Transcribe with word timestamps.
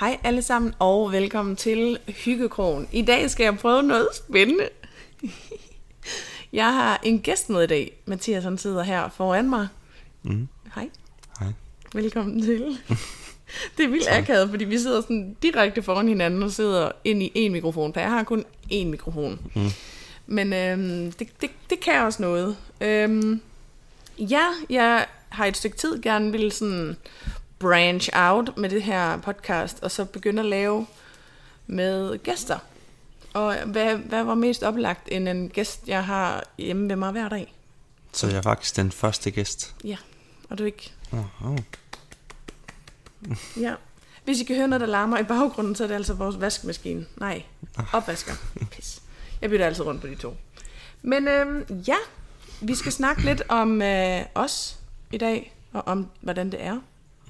Hej 0.00 0.18
alle 0.24 0.42
sammen, 0.42 0.74
og 0.78 1.12
velkommen 1.12 1.56
til 1.56 1.98
Hyggekrogen. 2.24 2.88
I 2.92 3.02
dag 3.02 3.30
skal 3.30 3.44
jeg 3.44 3.58
prøve 3.58 3.82
noget 3.82 4.08
spændende. 4.14 4.68
Jeg 6.52 6.74
har 6.74 7.00
en 7.02 7.20
gæst 7.20 7.50
med 7.50 7.62
i 7.62 7.66
dag. 7.66 7.92
Mathias 8.06 8.44
han 8.44 8.58
sidder 8.58 8.82
her 8.82 9.08
foran 9.08 9.50
mig. 9.50 9.68
Mm. 10.22 10.48
Hej, 10.74 10.88
Hej. 11.40 11.48
velkommen 11.94 12.42
til. 12.42 12.78
Det 13.76 13.84
er 13.84 13.88
vildt 13.88 14.08
akavet, 14.10 14.50
fordi 14.50 14.64
vi 14.64 14.78
sidder 14.78 15.00
sådan 15.00 15.36
direkte 15.42 15.82
foran 15.82 16.08
hinanden 16.08 16.42
og 16.42 16.50
sidder 16.50 16.90
ind 17.04 17.22
i 17.22 17.32
en 17.34 17.52
mikrofon, 17.52 17.92
for 17.92 18.00
jeg 18.00 18.10
har 18.10 18.22
kun 18.22 18.44
én 18.72 18.84
mikrofon. 18.84 19.40
Mm. 19.54 19.70
Men 20.26 20.52
øhm, 20.52 21.12
det, 21.12 21.28
det, 21.40 21.50
det 21.70 21.80
kan 21.80 22.02
også 22.02 22.22
noget. 22.22 22.56
Øhm, 22.80 23.40
ja, 24.18 24.46
jeg 24.70 25.06
har 25.28 25.46
et 25.46 25.56
stykke 25.56 25.76
tid 25.76 26.02
gerne 26.02 26.32
ville 26.32 26.52
sådan 26.52 26.96
branch 27.60 28.08
out 28.14 28.56
med 28.56 28.68
det 28.68 28.82
her 28.82 29.16
podcast, 29.16 29.82
og 29.82 29.90
så 29.90 30.04
begynde 30.04 30.40
at 30.40 30.46
lave 30.46 30.86
med 31.66 32.22
gæster. 32.22 32.58
Og 33.32 33.56
hvad, 33.66 33.96
hvad 33.96 34.24
var 34.24 34.34
mest 34.34 34.62
oplagt 34.62 35.08
end 35.12 35.28
en 35.28 35.48
gæst, 35.48 35.80
jeg 35.86 36.04
har 36.04 36.44
hjemme 36.58 36.88
ved 36.88 36.96
mig 36.96 37.12
hver 37.12 37.28
dag? 37.28 37.54
Så 38.12 38.26
jeg 38.26 38.36
er 38.36 38.42
faktisk 38.42 38.76
den 38.76 38.92
første 38.92 39.30
gæst. 39.30 39.74
Ja, 39.84 39.96
og 40.50 40.58
du 40.58 40.64
ikke? 40.64 40.92
Oh. 41.12 41.58
Ja. 43.60 43.74
Hvis 44.24 44.40
I 44.40 44.44
kan 44.44 44.56
høre 44.56 44.68
noget, 44.68 44.80
der 44.80 44.86
larmer 44.86 45.18
i 45.18 45.22
baggrunden, 45.22 45.74
så 45.74 45.84
er 45.84 45.88
det 45.88 45.94
altså 45.94 46.14
vores 46.14 46.40
vaskemaskine. 46.40 47.06
Nej, 47.16 47.42
opvasker. 47.92 48.32
Pis. 48.70 49.02
Jeg 49.40 49.50
bytter 49.50 49.66
altid 49.66 49.84
rundt 49.84 50.00
på 50.00 50.06
de 50.06 50.14
to. 50.14 50.36
Men 51.02 51.28
øhm, 51.28 51.82
ja, 51.88 51.96
vi 52.60 52.74
skal 52.74 52.92
snakke 52.92 53.22
lidt 53.22 53.42
om 53.48 53.82
øh, 53.82 54.22
os 54.34 54.78
i 55.12 55.18
dag, 55.18 55.54
og 55.72 55.82
om 55.86 56.10
hvordan 56.20 56.52
det 56.52 56.62
er 56.62 56.80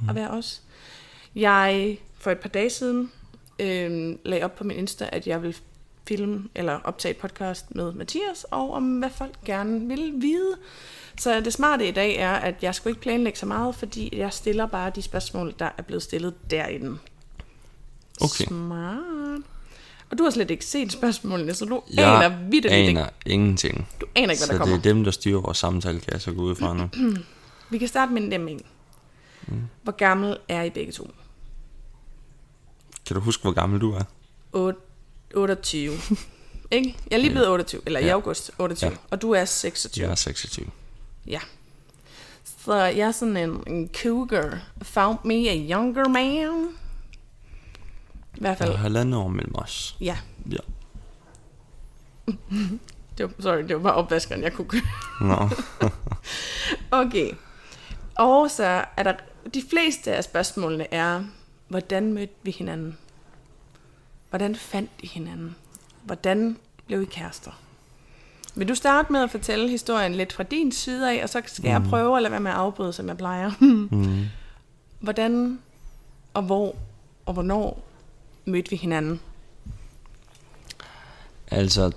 at 0.09 0.15
være 0.15 0.31
os. 0.31 0.63
Jeg 1.35 1.99
for 2.19 2.31
et 2.31 2.39
par 2.39 2.49
dage 2.49 2.71
siden 2.71 3.11
øh, 3.59 4.17
lagde 4.25 4.45
op 4.45 4.55
på 4.57 4.65
min 4.65 4.77
Insta, 4.77 5.09
at 5.13 5.27
jeg 5.27 5.43
vil 5.43 5.57
filme 6.09 6.45
eller 6.55 6.79
optage 6.85 7.11
et 7.11 7.17
podcast 7.17 7.75
med 7.75 7.93
Mathias, 7.93 8.45
og 8.51 8.73
om 8.73 8.99
hvad 8.99 9.11
folk 9.11 9.35
gerne 9.45 9.89
vil 9.89 10.13
vide. 10.17 10.57
Så 11.19 11.41
det 11.41 11.53
smarte 11.53 11.89
i 11.89 11.91
dag 11.91 12.17
er, 12.17 12.33
at 12.33 12.55
jeg 12.63 12.75
skulle 12.75 12.91
ikke 12.91 13.01
planlægge 13.01 13.39
så 13.39 13.47
meget, 13.47 13.75
fordi 13.75 14.17
jeg 14.17 14.33
stiller 14.33 14.67
bare 14.67 14.91
de 14.95 15.03
spørgsmål, 15.03 15.55
der 15.59 15.69
er 15.79 15.83
blevet 15.83 16.03
stillet 16.03 16.51
derinde. 16.51 16.99
Okay. 18.21 18.45
Smart. 18.45 19.41
Og 20.11 20.19
du 20.19 20.23
har 20.25 20.31
slet 20.31 20.51
ikke 20.51 20.65
set 20.65 20.93
spørgsmålene, 20.93 21.55
så 21.55 21.65
du 21.65 21.83
Jeg 21.95 22.17
aner 22.25 22.37
vidt 22.51 22.65
ikke. 22.65 22.77
aner 22.77 23.07
ingenting. 23.27 23.89
Du 24.01 24.07
aner 24.15 24.31
ikke, 24.31 24.41
hvad 24.41 24.47
Så 24.47 24.53
der 24.53 24.59
kommer. 24.59 24.77
det 24.77 24.87
er 24.87 24.95
dem, 24.95 25.05
der 25.05 25.11
styrer 25.11 25.41
vores 25.41 25.59
samtale, 25.59 26.01
kan 26.01 26.13
jeg 26.13 26.21
så 26.21 26.33
gå 26.33 26.43
ud 26.43 26.55
fra 26.55 26.75
nu. 26.75 26.89
Vi 27.71 27.79
kan 27.79 27.89
starte 27.89 28.13
med 28.13 28.23
en 28.23 28.31
dem 28.33 28.49
en. 29.51 29.71
Hvor 29.83 29.93
gammel 29.93 30.37
er 30.49 30.63
I 30.63 30.71
begge 30.71 30.93
to? 30.93 31.11
Kan 33.07 33.15
du 33.17 33.21
huske, 33.21 33.43
hvor 33.43 33.53
gammel 33.53 33.81
du 33.81 33.93
er? 33.93 34.03
Otte- 34.57 34.87
28. 35.35 35.93
ikke? 36.71 36.97
Jeg 37.11 37.17
er 37.17 37.21
lige 37.21 37.31
blevet 37.31 37.49
28, 37.49 37.81
eller 37.87 38.01
i 38.01 38.05
Ja. 38.05 38.13
august 38.13 38.51
28. 38.59 38.91
Ja. 38.91 38.97
Og 39.11 39.23
du 39.23 39.31
er 39.33 39.45
26. 39.45 40.03
Jeg 40.05 40.11
er 40.11 40.15
26. 40.15 40.67
Ja. 41.27 41.41
Så 42.45 42.75
jeg 42.75 42.99
er 43.09 43.13
sådan 43.13 43.37
en, 43.37 43.63
en 43.67 43.91
cougar. 44.03 44.59
Found 44.83 45.19
me 45.25 45.35
a 45.35 45.57
younger 45.57 46.09
man. 46.09 46.69
I 48.37 48.41
hvert 48.41 48.59
fald, 48.59 48.73
er 48.73 48.77
halvandet 48.77 49.19
år 49.21 49.29
mellem 49.29 49.55
os. 49.55 49.97
ja. 50.01 50.19
Ja. 50.51 50.57
Det 53.19 53.27
var, 53.27 53.33
sorry, 53.43 53.59
det 53.63 53.77
var 53.77 53.83
bare 53.83 53.95
opvaskeren, 53.95 54.43
jeg 54.43 54.53
kunne. 54.53 54.83
Nå. 55.21 55.49
Okay. 56.91 57.31
Og 58.19 58.51
så 58.51 58.85
er 58.97 59.03
der, 59.03 59.13
de 59.55 59.63
fleste 59.71 60.13
af 60.13 60.25
spørgsmålene 60.25 60.95
er, 60.95 61.25
hvordan 61.69 62.13
mødte 62.13 62.35
vi 62.43 62.51
hinanden? 62.51 62.99
Hvordan 64.31 64.57
fandt 64.57 64.91
I 65.03 65.07
hinanden? 65.07 65.57
Hvordan 66.03 66.57
blev 66.87 67.03
I 67.03 67.05
kærester? 67.05 67.51
Vil 68.55 68.69
du 68.69 68.75
starte 68.75 69.13
med 69.13 69.21
at 69.23 69.31
fortælle 69.31 69.69
historien 69.69 70.15
lidt 70.15 70.33
fra 70.33 70.43
din 70.43 70.73
side 70.73 71.13
af, 71.13 71.23
og 71.23 71.29
så 71.29 71.43
skal 71.47 71.69
jeg 71.69 71.83
prøve 71.83 72.17
at 72.17 72.23
lade 72.23 72.33
være 72.33 72.41
med 72.41 72.51
at 72.51 72.57
afbryde, 72.57 72.93
som 72.93 73.09
jeg 73.09 73.17
plejer. 73.17 73.51
Mm. 73.91 74.25
Hvordan 75.01 75.59
og 76.35 76.43
hvor 76.43 76.77
og 77.27 77.33
hvornår 77.33 77.87
mødte 78.45 78.71
vi 78.71 78.77
hinanden? 78.77 79.21
Altså, 81.51 81.93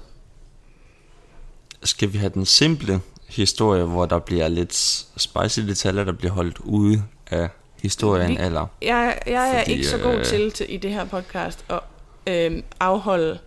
skal 1.83 2.13
vi 2.13 2.17
have 2.17 2.29
den 2.29 2.45
simple 2.45 3.01
historie, 3.29 3.83
hvor 3.83 4.05
der 4.05 4.19
bliver 4.19 4.47
lidt 4.47 4.75
spicy 5.17 5.59
detaljer, 5.59 6.03
der 6.03 6.11
bliver 6.11 6.31
holdt 6.31 6.59
ude 6.59 7.03
af 7.33 7.49
historien, 7.81 8.31
Vi- 8.31 8.37
eller? 8.43 8.67
Jeg, 8.81 9.19
jeg 9.27 9.49
er 9.55 9.59
Fordi, 9.59 9.71
ikke 9.71 9.87
så 9.87 9.97
god 9.97 10.15
øh, 10.15 10.25
til, 10.25 10.51
til 10.51 10.73
i 10.73 10.77
det 10.77 10.91
her 10.93 11.05
podcast 11.05 11.65
at 11.69 11.79
øh, 12.27 12.63
afholde 12.79 13.39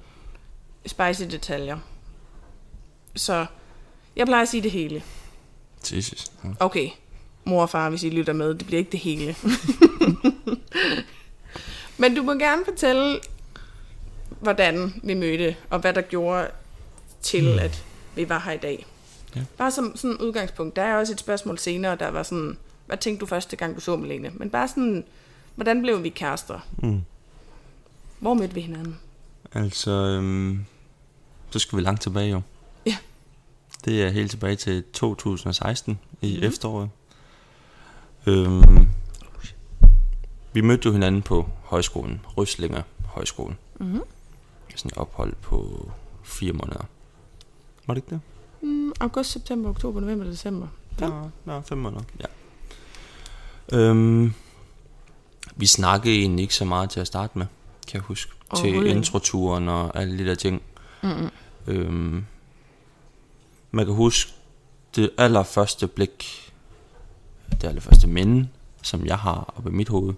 spicy 0.86 1.22
detaljer. 1.22 1.78
Så 3.16 3.46
jeg 4.16 4.26
plejer 4.26 4.42
at 4.42 4.48
sige 4.48 4.62
det 4.62 4.70
hele. 4.70 5.02
Jesus. 5.92 6.26
Ja. 6.44 6.48
Okay, 6.60 6.88
mor 7.44 7.62
og 7.62 7.70
far, 7.70 7.90
hvis 7.90 8.02
I 8.02 8.10
lytter 8.10 8.32
med, 8.32 8.54
det 8.54 8.66
bliver 8.66 8.78
ikke 8.78 8.92
det 8.92 9.00
hele. 9.00 9.36
Men 11.98 12.14
du 12.14 12.22
må 12.22 12.34
gerne 12.34 12.64
fortælle, 12.64 13.20
hvordan 14.40 15.00
vi 15.02 15.14
mødte, 15.14 15.56
og 15.70 15.78
hvad 15.78 15.92
der 15.94 16.00
gjorde 16.00 16.48
til, 17.22 17.58
at 17.58 17.84
vi 18.14 18.28
var 18.28 18.38
her 18.38 18.52
i 18.52 18.56
dag. 18.56 18.86
Ja. 19.36 19.40
Bare 19.58 19.70
som 19.70 19.96
sådan 19.96 20.10
et 20.14 20.20
udgangspunkt. 20.20 20.76
Der 20.76 20.82
er 20.82 20.96
også 20.96 21.12
et 21.12 21.20
spørgsmål 21.20 21.58
senere, 21.58 21.96
der 21.96 22.08
var 22.10 22.22
sådan, 22.22 22.58
hvad 22.86 22.96
tænkte 22.96 23.20
du 23.20 23.26
første 23.26 23.56
gang, 23.56 23.76
du 23.76 23.80
så 23.80 23.96
Malene? 23.96 24.30
Men 24.34 24.50
bare 24.50 24.68
sådan, 24.68 25.04
hvordan 25.54 25.82
blev 25.82 26.02
vi 26.02 26.08
kærester? 26.08 26.60
Mm. 26.78 27.00
Hvor 28.18 28.34
mødte 28.34 28.54
vi 28.54 28.60
hinanden? 28.60 28.96
Altså, 29.52 29.90
øhm, 29.90 30.64
så 31.50 31.58
skal 31.58 31.76
vi 31.76 31.82
langt 31.82 32.02
tilbage 32.02 32.30
jo. 32.30 32.40
Ja. 32.86 32.96
Det 33.84 34.02
er 34.02 34.08
helt 34.08 34.30
tilbage 34.30 34.56
til 34.56 34.84
2016 34.92 35.98
i 36.20 36.36
mm. 36.36 36.42
efteråret. 36.42 36.90
Øhm, 38.26 38.88
vi 40.52 40.60
mødte 40.60 40.86
jo 40.86 40.92
hinanden 40.92 41.22
på 41.22 41.48
højskolen, 41.64 42.20
Ryslinger 42.36 42.82
Højskole. 43.06 43.56
Mm-hmm. 43.80 44.00
Sådan 44.76 44.88
et 44.88 44.98
ophold 44.98 45.34
på 45.42 45.90
fire 46.24 46.52
måneder. 46.52 46.84
Var 47.86 47.94
det 47.94 48.02
ikke 48.02 48.10
det? 48.10 48.20
Mm, 48.62 48.92
august, 49.00 49.30
september, 49.30 49.70
oktober, 49.70 50.00
november, 50.00 50.24
december. 50.24 50.68
Fem. 50.98 51.12
Ja, 51.46 51.52
ja 51.52 51.60
fem 51.60 51.78
måneder. 51.78 52.02
Ja. 52.20 52.24
Øhm, 53.72 54.32
vi 55.56 55.66
snakkede 55.66 56.14
egentlig 56.14 56.42
ikke 56.42 56.54
så 56.54 56.64
meget 56.64 56.90
til 56.90 57.00
at 57.00 57.06
starte 57.06 57.38
med, 57.38 57.46
kan 57.86 57.94
jeg 57.94 58.02
huske. 58.02 58.32
Til 58.56 58.86
introturen 58.86 59.68
og 59.68 60.00
alle 60.00 60.18
de 60.18 60.28
der 60.28 60.34
ting. 60.34 60.62
Mm-mm. 61.02 61.30
Øhm, 61.66 62.24
man 63.70 63.86
kan 63.86 63.94
huske 63.94 64.32
det 64.96 65.10
allerførste 65.18 65.86
blik, 65.86 66.52
det 67.50 67.64
allerførste 67.64 68.06
minde, 68.06 68.48
som 68.82 69.06
jeg 69.06 69.18
har 69.18 69.54
oppe 69.56 69.70
i 69.70 69.72
mit 69.72 69.88
hoved, 69.88 70.14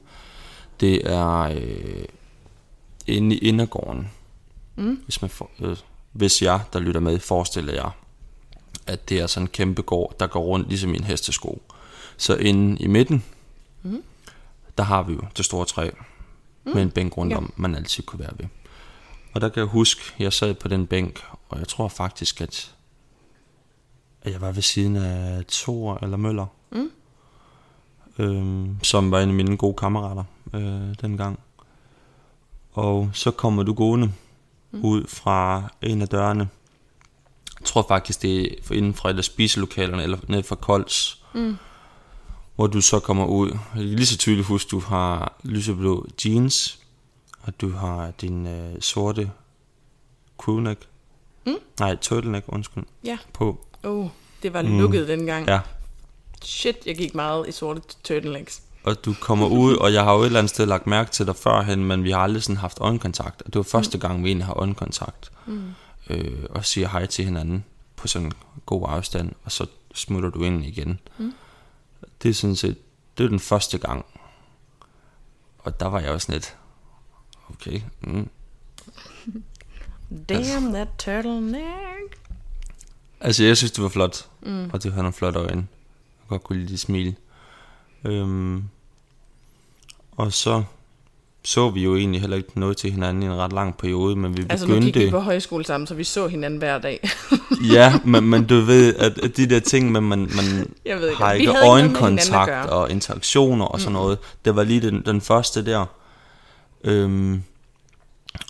det 0.80 1.10
er 1.10 1.38
øh, 1.38 2.04
inde 3.06 3.36
i 3.36 3.38
indergården. 3.38 4.10
Mm. 4.76 5.00
Hvis, 5.04 5.22
man 5.22 5.30
for, 5.30 5.50
øh, 5.60 5.76
hvis 6.12 6.42
jeg, 6.42 6.60
der 6.72 6.78
lytter 6.78 7.00
med, 7.00 7.18
forestiller 7.18 7.72
jeg, 7.74 7.90
at 8.86 9.08
det 9.08 9.18
er 9.20 9.26
sådan 9.26 9.44
en 9.44 9.50
kæmpe 9.50 9.82
gård, 9.82 10.14
der 10.20 10.26
går 10.26 10.40
rundt 10.40 10.68
ligesom 10.68 10.94
i 10.94 10.96
en 10.96 11.04
hestesko. 11.04 11.62
Så 12.16 12.36
inde 12.36 12.82
i 12.82 12.86
midten, 12.86 13.24
Mm. 13.88 14.02
der 14.78 14.84
har 14.84 15.02
vi 15.02 15.12
jo 15.12 15.20
det 15.36 15.44
store 15.44 15.64
træ, 15.64 15.90
mm. 16.64 16.72
med 16.74 16.82
en 16.82 16.90
bænk 16.90 17.16
rundt 17.16 17.32
Ja. 17.32 17.36
om, 17.36 17.52
man 17.56 17.74
altid 17.74 18.02
kunne 18.04 18.20
være 18.20 18.32
ved. 18.38 18.46
Og 19.34 19.40
der 19.40 19.48
kan 19.48 19.60
jeg 19.60 19.66
huske, 19.68 20.00
jeg 20.18 20.32
sad 20.32 20.54
på 20.54 20.68
den 20.68 20.86
bænk, 20.86 21.24
og 21.48 21.58
jeg 21.58 21.68
tror 21.68 21.88
faktisk, 21.88 22.40
at, 22.40 22.74
at 24.22 24.32
jeg 24.32 24.40
var 24.40 24.52
ved 24.52 24.62
siden 24.62 24.96
af 24.96 25.44
Thor 25.48 25.98
eller 26.02 26.16
Møller, 26.16 26.46
Mm. 26.70 26.90
øhm, 28.18 28.76
som 28.82 29.10
var 29.10 29.20
en 29.20 29.28
af 29.28 29.34
mine 29.34 29.56
gode 29.56 29.74
kammerater 29.76 30.24
øh, 30.54 30.94
dengang. 31.00 31.38
Og 32.72 33.10
så 33.12 33.30
kommer 33.30 33.62
du 33.62 33.72
gående 33.72 34.12
mm. 34.70 34.84
ud 34.84 35.06
fra 35.06 35.62
en 35.82 36.02
af 36.02 36.08
dørene. 36.08 36.48
Jeg 37.60 37.66
tror 37.66 37.84
faktisk, 37.88 38.22
det 38.22 38.42
er 38.42 38.74
inden 38.74 38.94
fra 38.94 39.10
et 39.10 39.18
af 39.18 39.24
spiselokalerne, 39.24 40.02
eller 40.02 40.18
ned 40.28 40.42
fra 40.42 40.56
Kols, 40.56 41.22
Mm. 41.34 41.56
Hvor 42.58 42.66
du 42.66 42.80
så 42.80 43.00
kommer 43.00 43.26
ud. 43.26 43.58
Lige 43.74 44.06
så 44.06 44.18
tydeligt 44.18 44.46
huske, 44.46 44.68
du 44.70 44.80
har 44.80 45.40
lyseblå 45.44 46.06
jeans, 46.24 46.78
og 47.42 47.60
du 47.60 47.70
har 47.72 48.10
din 48.10 48.46
øh, 48.46 48.72
sorte 48.80 49.30
crewneck, 50.38 50.80
Mm. 51.46 51.54
nej, 51.80 51.96
turtleneck, 51.96 52.44
undskyld, 52.48 52.84
Ja. 53.04 53.18
på. 53.32 53.66
Oh, 53.82 54.08
det 54.42 54.52
var 54.52 54.62
Mm. 54.62 54.78
lukket 54.78 55.08
dengang. 55.08 55.46
Ja, 55.48 55.60
Shit, 56.42 56.76
jeg 56.86 56.96
gik 56.96 57.14
meget 57.14 57.48
i 57.48 57.52
sorte 57.52 57.80
turtlenecks. 58.04 58.62
og 58.84 59.04
du 59.04 59.14
kommer 59.20 59.46
ud, 59.46 59.76
og 59.76 59.92
jeg 59.92 60.04
har 60.04 60.14
jo 60.14 60.20
et 60.20 60.26
eller 60.26 60.38
andet 60.38 60.50
sted 60.50 60.66
lagt 60.66 60.86
mærke 60.86 61.10
til 61.10 61.26
dig 61.26 61.36
førhen, 61.36 61.84
men 61.84 62.04
vi 62.04 62.10
har 62.10 62.18
aldrig 62.18 62.42
sådan 62.42 62.56
haft 62.56 62.78
øjenkontakt. 62.80 63.42
Og 63.42 63.46
det 63.46 63.56
var 63.56 63.62
første 63.62 63.98
gang, 63.98 64.24
vi 64.24 64.28
egentlig 64.28 64.46
har 64.46 64.54
øjenkontakt. 64.54 65.32
Mm. 65.46 65.62
Øh, 66.10 66.44
og 66.50 66.64
siger 66.64 66.88
hej 66.88 67.06
til 67.06 67.24
hinanden 67.24 67.64
på 67.96 68.08
sådan 68.08 68.26
en 68.26 68.32
god 68.66 68.86
afstand, 68.88 69.32
og 69.44 69.52
så 69.52 69.66
smutter 69.94 70.30
du 70.30 70.42
ind 70.42 70.64
igen. 70.66 71.00
Mm. 71.18 71.32
Det 72.22 72.28
er 72.28 72.34
sådan 72.34 72.56
set, 72.56 72.76
det 73.18 73.24
er 73.24 73.28
den 73.28 73.40
første 73.40 73.78
gang. 73.78 74.06
Og 75.58 75.80
der 75.80 75.86
var 75.86 76.00
jeg 76.00 76.10
også 76.10 76.32
lidt, 76.32 76.56
okay. 77.50 77.80
Mm. 78.00 78.28
Damn 80.28 80.72
that 80.72 80.88
turtleneck. 80.98 82.18
Altså, 83.20 83.44
jeg 83.44 83.56
synes, 83.56 83.72
det 83.72 83.82
var 83.82 83.88
flot. 83.88 84.28
Mm. 84.40 84.70
Og 84.72 84.82
det 84.82 84.92
havde 84.92 85.02
nogle 85.02 85.12
flotte 85.12 85.38
øjne. 85.38 85.66
Jeg 86.20 86.28
godt 86.28 86.42
kunne 86.42 86.58
lide 86.58 86.72
det 86.72 86.80
smil. 86.80 87.16
Øhm, 88.04 88.64
og 90.16 90.32
så 90.32 90.64
så 91.42 91.70
vi 91.70 91.84
jo 91.84 91.96
egentlig 91.96 92.20
heller 92.20 92.36
ikke 92.36 92.60
noget 92.60 92.76
til 92.76 92.90
hinanden 92.90 93.22
i 93.22 93.26
en 93.26 93.32
ret 93.32 93.52
lang 93.52 93.76
periode, 93.76 94.16
men 94.16 94.36
vi 94.36 94.46
Altså 94.48 94.66
nu 94.66 94.74
gik 94.74 94.80
begyndte... 94.80 95.00
vi 95.04 95.10
på 95.10 95.18
højskole 95.18 95.64
sammen, 95.64 95.86
så 95.86 95.94
vi 95.94 96.04
så 96.04 96.26
hinanden 96.26 96.58
hver 96.58 96.78
dag. 96.78 97.00
ja, 97.74 98.00
men, 98.04 98.24
men 98.24 98.46
du 98.46 98.60
ved, 98.60 98.94
at, 98.94 99.18
at 99.18 99.36
de 99.36 99.46
der 99.46 99.60
ting, 99.60 99.92
med 99.92 100.00
man, 100.00 100.18
man 100.18 100.74
Jeg 100.84 101.00
ved 101.00 101.08
ikke, 101.08 101.22
har 101.22 101.32
ikke 101.32 101.58
øjenkontakt 101.68 102.70
og 102.70 102.90
interaktioner 102.90 103.64
og 103.64 103.80
sådan 103.80 103.92
noget. 103.92 104.18
Det 104.44 104.56
var 104.56 104.64
lige 104.64 104.80
den, 104.80 105.02
den 105.06 105.20
første 105.20 105.64
der. 105.66 105.86
Øhm, 106.84 107.42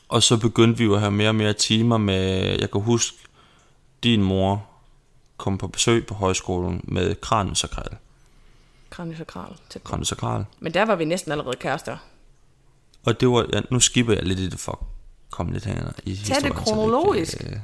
og 0.09 0.23
så 0.23 0.37
begyndte 0.37 0.79
vi 0.79 0.85
jo 0.85 0.95
at 0.95 1.01
have 1.01 1.13
mere 1.13 1.29
og 1.29 1.35
mere 1.35 1.53
timer 1.53 1.99
med, 1.99 2.57
jeg 2.61 2.71
kan 2.71 2.81
huske, 2.81 3.17
din 4.03 4.23
mor 4.23 4.67
kom 5.37 5.59
på 5.59 5.69
besøg 5.69 6.07
på 6.07 6.15
højskolen 6.15 6.81
med 6.85 7.15
tæt 9.71 9.83
på. 9.83 9.89
Kranusakral. 9.89 10.45
Men 10.61 10.75
der 10.75 10.85
var 10.85 10.95
vi 10.95 11.05
næsten 11.05 11.33
allerede 11.33 11.57
kærester. 11.61 11.97
Og 13.05 13.21
det 13.21 13.29
var, 13.29 13.47
ja, 13.53 13.61
nu 13.71 13.81
skipper 13.81 14.13
jeg 14.13 14.23
lidt 14.23 14.39
i 14.39 14.49
det 14.49 14.61
for 14.61 14.73
at 14.73 14.79
komme 15.31 15.53
lidt 15.53 15.65
hen 15.65 15.77
i 15.77 15.81
Tag 15.81 15.93
det 16.07 16.19
historien, 16.19 16.57
så 16.57 16.63
kronologisk. 16.63 17.45
øh, 17.47 17.57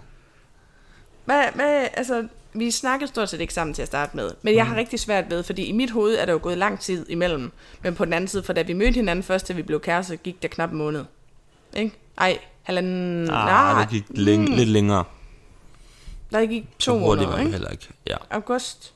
Hvad, 1.24 1.44
hvad, 1.54 1.88
altså, 1.94 2.26
vi 2.52 2.70
snakkede 2.70 3.08
stort 3.08 3.28
set 3.28 3.40
ikke 3.40 3.54
sammen 3.54 3.74
til 3.74 3.82
at 3.82 3.88
starte 3.88 4.16
med, 4.16 4.30
men 4.42 4.54
jeg 4.54 4.66
har 4.66 4.76
rigtig 4.76 5.00
svært 5.00 5.30
ved, 5.30 5.42
fordi 5.42 5.64
i 5.64 5.72
mit 5.72 5.90
hoved 5.90 6.14
er 6.14 6.24
der 6.26 6.32
jo 6.32 6.38
gået 6.42 6.58
lang 6.58 6.80
tid 6.80 7.06
imellem, 7.10 7.52
men 7.82 7.94
på 7.94 8.04
den 8.04 8.12
anden 8.12 8.28
side, 8.28 8.42
for 8.42 8.52
da 8.52 8.62
vi 8.62 8.72
mødte 8.72 8.94
hinanden 8.94 9.22
først, 9.22 9.48
da 9.48 9.52
vi 9.52 9.62
blev 9.62 9.80
kærester, 9.80 10.16
gik 10.16 10.42
der 10.42 10.48
knap 10.48 10.70
en 10.70 10.78
måned. 10.78 11.04
Ikke? 11.76 11.96
Ej, 12.18 12.38
halvanden... 12.62 13.30
Ah, 13.30 13.80
det 13.82 13.90
gik 13.90 14.04
læng- 14.18 14.56
lidt 14.56 14.68
længere. 14.68 15.04
Der 16.32 16.46
gik 16.46 16.64
Så 16.78 16.84
to 16.86 16.92
var 16.92 17.00
måneder, 17.00 17.30
det 17.30 17.38
ikke? 17.38 17.50
heller 17.50 17.68
ikke. 17.68 17.88
Ja. 18.06 18.16
August. 18.30 18.94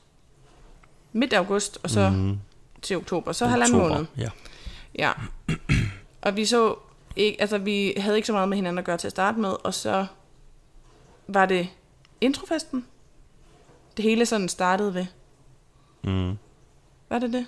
Midt 1.13 1.33
august, 1.33 1.79
og 1.83 1.89
så 1.89 2.09
mm. 2.09 2.39
til 2.81 2.97
oktober. 2.97 3.31
Så 3.31 3.45
halvanden 3.45 3.77
måned. 3.77 4.05
Ja. 4.17 4.29
Ja. 4.99 5.11
Og 6.21 6.35
vi 6.35 6.45
så 6.45 6.75
ikke, 7.15 7.41
altså 7.41 7.57
vi 7.57 7.93
havde 7.97 8.15
ikke 8.17 8.25
så 8.25 8.33
meget 8.33 8.49
med 8.49 8.57
hinanden 8.57 8.77
at 8.79 8.85
gøre 8.85 8.97
til 8.97 9.07
at 9.07 9.11
starte 9.11 9.39
med, 9.39 9.53
og 9.63 9.73
så 9.73 10.05
var 11.27 11.45
det 11.45 11.67
introfesten. 12.21 12.85
Det 13.97 14.03
hele 14.03 14.25
sådan 14.25 14.49
startede 14.49 14.93
ved. 14.93 15.05
Mm. 16.03 16.37
Var 17.09 17.19
det 17.19 17.33
det? 17.33 17.45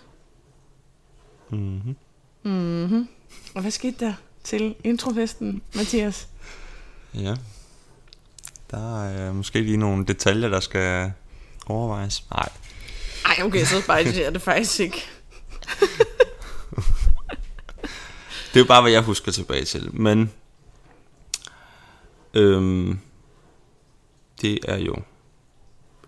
Mm-hmm. 1.49 1.95
Mhm. 2.43 3.07
Og 3.55 3.61
hvad 3.61 3.71
skete 3.71 4.05
der 4.05 4.13
til 4.43 4.75
introfesten, 4.83 5.61
Mathias? 5.75 6.27
Ja. 7.13 7.35
Der 8.71 9.03
er 9.03 9.29
øh, 9.29 9.35
måske 9.35 9.61
lige 9.61 9.77
nogle 9.77 10.05
detaljer, 10.05 10.49
der 10.49 10.59
skal 10.59 11.11
overvejes. 11.65 12.25
Nej. 12.31 12.49
Ej, 13.25 13.43
okay, 13.45 13.65
så 13.65 13.87
bare 13.87 14.03
det 14.03 14.25
er 14.25 14.29
det 14.29 14.41
faktisk 14.41 14.79
ikke. 14.79 15.05
Det 18.53 18.59
er 18.59 18.59
jo 18.59 18.65
bare, 18.65 18.81
hvad 18.81 18.91
jeg 18.91 19.01
husker 19.01 19.31
tilbage 19.31 19.65
til. 19.65 19.95
Men 19.95 20.31
øhm, 22.33 22.99
det 24.41 24.59
er 24.67 24.77
jo 24.77 24.95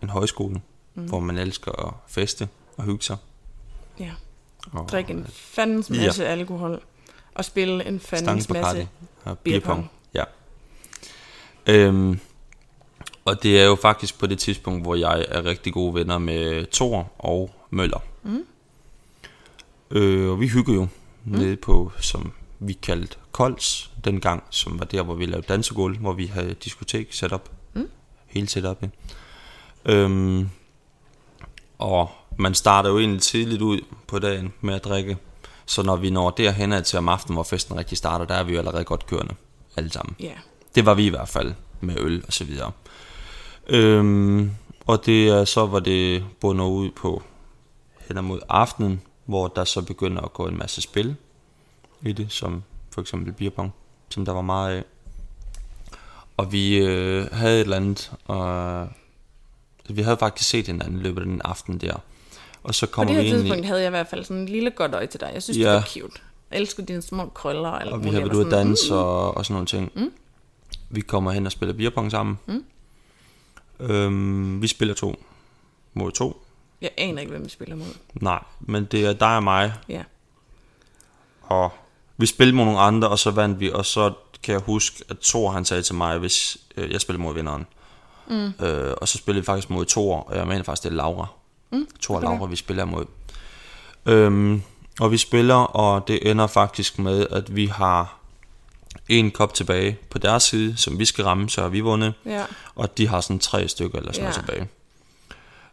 en 0.03 0.09
højskole, 0.09 0.61
mm. 0.95 1.05
hvor 1.05 1.19
man 1.19 1.37
elsker 1.37 1.87
at 1.87 1.93
feste 2.07 2.49
og 2.77 2.83
hygge 2.83 3.03
sig. 3.03 3.17
Ja, 3.99 4.11
Og 4.71 4.89
drikke 4.89 5.13
en 5.13 5.27
fandens 5.29 5.89
Ja. 5.89 6.05
masse 6.05 6.27
alkohol. 6.27 6.81
Og 7.35 7.45
spille 7.45 7.85
en 7.87 7.99
fandens 7.99 8.49
masse. 8.49 8.87
og 9.23 9.39
beerpong. 9.39 9.91
Ja. 10.13 10.23
Øhm, 11.67 12.19
og 13.25 13.43
det 13.43 13.59
er 13.61 13.65
jo 13.65 13.75
faktisk 13.75 14.19
på 14.19 14.27
det 14.27 14.39
tidspunkt, 14.39 14.81
hvor 14.83 14.95
jeg 14.95 15.25
er 15.29 15.45
rigtig 15.45 15.73
gode 15.73 15.93
venner 15.93 16.17
med 16.17 16.65
Thor 16.71 17.11
og 17.19 17.51
Møller. 17.69 17.99
Mm. 18.23 18.45
Øh, 19.91 20.31
og 20.31 20.39
vi 20.39 20.47
hygger 20.47 20.73
jo 20.73 20.87
mm. 21.23 21.31
nede 21.37 21.55
på, 21.55 21.91
som 21.99 22.31
vi 22.59 22.73
kaldte 22.73 23.17
Kols 23.31 23.91
dengang, 24.05 24.43
som 24.49 24.79
var 24.79 24.85
der, 24.85 25.03
hvor 25.03 25.13
vi 25.13 25.25
lavede 25.25 25.47
dansegulv, 25.47 25.97
hvor 25.97 26.13
vi 26.13 26.25
havde 26.25 26.53
diskotek 26.53 27.13
sat 27.13 27.31
op. 27.31 27.51
Hele 28.33 28.47
setupet. 28.47 28.89
Øhm, 29.85 30.49
og 31.77 32.09
man 32.37 32.53
starter 32.53 32.89
jo 32.89 32.99
egentlig 32.99 33.21
tidligt 33.21 33.61
ud 33.61 33.81
på 34.07 34.19
dagen 34.19 34.53
med 34.61 34.75
at 34.75 34.83
drikke. 34.83 35.17
Så 35.65 35.83
når 35.83 35.95
vi 35.95 36.09
når 36.09 36.29
derhen 36.29 36.83
til 36.83 36.97
om 36.97 37.09
aftenen, 37.09 37.35
hvor 37.35 37.43
festen 37.43 37.77
rigtig 37.77 37.97
starter, 37.97 38.25
der 38.25 38.35
er 38.35 38.43
vi 38.43 38.53
jo 38.53 38.59
allerede 38.59 38.83
godt 38.83 39.05
kørende. 39.05 39.35
Alle 39.77 39.91
sammen. 39.91 40.15
Ja. 40.19 40.33
Det 40.75 40.85
var 40.85 40.93
vi 40.93 41.05
i 41.05 41.09
hvert 41.09 41.29
fald 41.29 41.53
med 41.81 41.95
øl 41.99 42.23
og 42.27 42.33
så 42.33 42.43
videre. 42.43 42.71
Øhm, 43.67 44.51
og 44.85 45.05
det 45.05 45.29
er 45.29 45.45
så, 45.45 45.65
hvor 45.65 45.79
det 45.79 46.25
bunder 46.39 46.65
ud 46.65 46.91
på 46.91 47.23
hen 48.07 48.25
mod 48.25 48.39
aftenen, 48.49 49.01
hvor 49.25 49.47
der 49.47 49.63
så 49.63 49.81
begynder 49.81 50.21
at 50.21 50.33
gå 50.33 50.47
en 50.47 50.57
masse 50.57 50.81
spil 50.81 51.15
i 52.01 52.11
det, 52.13 52.31
som 52.31 52.63
for 52.91 53.01
eksempel 53.01 53.33
beerpong, 53.33 53.73
som 54.09 54.25
der 54.25 54.31
var 54.31 54.41
meget 54.41 54.77
af. 54.77 54.83
Og 56.37 56.51
vi 56.51 56.77
øh, 56.77 57.31
havde 57.31 57.55
et 57.55 57.61
eller 57.61 57.75
andet, 57.77 58.11
og 58.25 58.87
vi 59.89 60.01
havde 60.01 60.17
faktisk 60.17 60.49
set 60.49 60.67
hinanden 60.67 60.99
i 60.99 61.03
løbet 61.03 61.21
af 61.21 61.25
den 61.27 61.41
aften 61.45 61.77
der. 61.77 61.95
Og 62.63 62.75
så 62.75 62.85
På 62.85 62.91
kommer 62.91 63.13
det 63.13 63.23
vi 63.23 63.27
her 63.27 63.33
ind 63.35 63.37
i, 63.39 63.41
tidspunkt 63.41 63.65
havde 63.65 63.81
jeg 63.81 63.87
i 63.87 63.89
hvert 63.89 64.07
fald 64.07 64.23
sådan 64.23 64.41
en 64.41 64.49
lille 64.49 64.71
godt 64.71 64.93
øje 64.93 65.07
til 65.07 65.19
dig. 65.19 65.31
Jeg 65.33 65.43
synes, 65.43 65.57
Ja. 65.57 65.63
det 65.63 65.73
var 65.73 65.81
cute. 65.81 66.19
Jeg 66.51 66.59
elsker 66.59 66.85
dine 66.85 67.01
små 67.01 67.25
krøller 67.25 67.69
og 67.69 67.91
og 67.91 68.03
vi 68.03 68.09
Jeg 68.09 68.21
været 68.21 68.33
ude 68.33 68.45
at 68.45 68.51
danse 68.51 68.95
og, 68.95 69.37
og 69.37 69.45
sådan 69.45 69.53
nogle 69.53 69.67
ting. 69.67 69.91
Mm. 69.95 70.11
Vi 70.89 71.01
kommer 71.01 71.31
hen 71.31 71.45
og 71.45 71.51
spiller 71.51 71.73
beerpong 71.73 72.11
sammen. 72.11 72.39
Mm. 72.45 72.63
Øhm, 73.79 74.61
vi 74.61 74.67
spiller 74.67 74.93
to 74.95 75.23
mod 75.93 76.11
to. 76.11 76.41
Jeg 76.81 76.91
aner 76.97 77.19
ikke, 77.19 77.31
hvem 77.31 77.45
vi 77.45 77.49
spiller 77.49 77.75
mod. 77.75 77.85
Nej, 78.13 78.43
men 78.59 78.85
det 78.85 79.05
er 79.05 79.13
dig 79.13 79.35
og 79.35 79.43
mig, 79.43 79.73
Ja. 79.89 80.03
og 81.41 81.71
vi 82.17 82.25
spillede 82.25 82.55
mod 82.55 82.65
nogle 82.65 82.79
andre, 82.79 83.09
og 83.09 83.19
så 83.19 83.31
vandt 83.31 83.59
vi, 83.59 83.71
og 83.71 83.85
så 83.85 84.13
kan 84.43 84.53
jeg 84.53 84.61
huske, 84.61 85.03
at 85.09 85.17
Thor 85.19 85.51
han 85.51 85.65
sagde 85.65 85.83
til 85.83 85.95
mig, 85.95 86.17
hvis 86.17 86.57
øh, 86.77 86.91
jeg 86.91 87.01
spillede 87.01 87.23
mod 87.23 87.33
vinderen. 87.33 87.65
Mm. 88.27 88.65
Øh, 88.65 88.93
og 89.01 89.07
så 89.07 89.17
spillede 89.17 89.41
vi 89.41 89.45
faktisk 89.45 89.69
mod 89.69 89.85
Thor, 89.85 90.19
og 90.19 90.37
jeg 90.37 90.47
mener 90.47 90.63
faktisk, 90.63 90.83
det 90.83 90.89
er 90.89 90.95
Laura. 90.95 91.27
Mm. 91.71 91.87
Thor 92.01 92.15
og 92.15 92.23
okay. 92.23 92.27
Laura, 92.27 92.49
vi 92.49 92.55
spiller 92.55 92.85
mod. 92.85 93.05
Øhm, 94.05 94.61
og 94.99 95.11
vi 95.11 95.17
spiller, 95.17 95.55
og 95.55 96.07
det 96.07 96.31
ender 96.31 96.47
faktisk 96.47 96.99
med, 96.99 97.27
at 97.31 97.55
vi 97.55 97.65
har 97.65 98.17
en 99.09 99.31
kop 99.31 99.53
tilbage 99.53 99.97
på 100.09 100.17
deres 100.17 100.43
side, 100.43 100.77
som 100.77 100.99
vi 100.99 101.05
skal 101.05 101.23
ramme, 101.25 101.49
så 101.49 101.61
har 101.61 101.69
vi 101.69 101.79
vundet. 101.79 102.13
Ja. 102.25 102.45
Og 102.75 102.97
de 102.97 103.07
har 103.07 103.21
sådan 103.21 103.39
tre 103.39 103.67
stykker 103.67 103.97
eller 103.99 104.11
sådan 104.11 104.25
Ja. 104.25 104.31
noget 104.31 104.45
tilbage. 104.49 104.67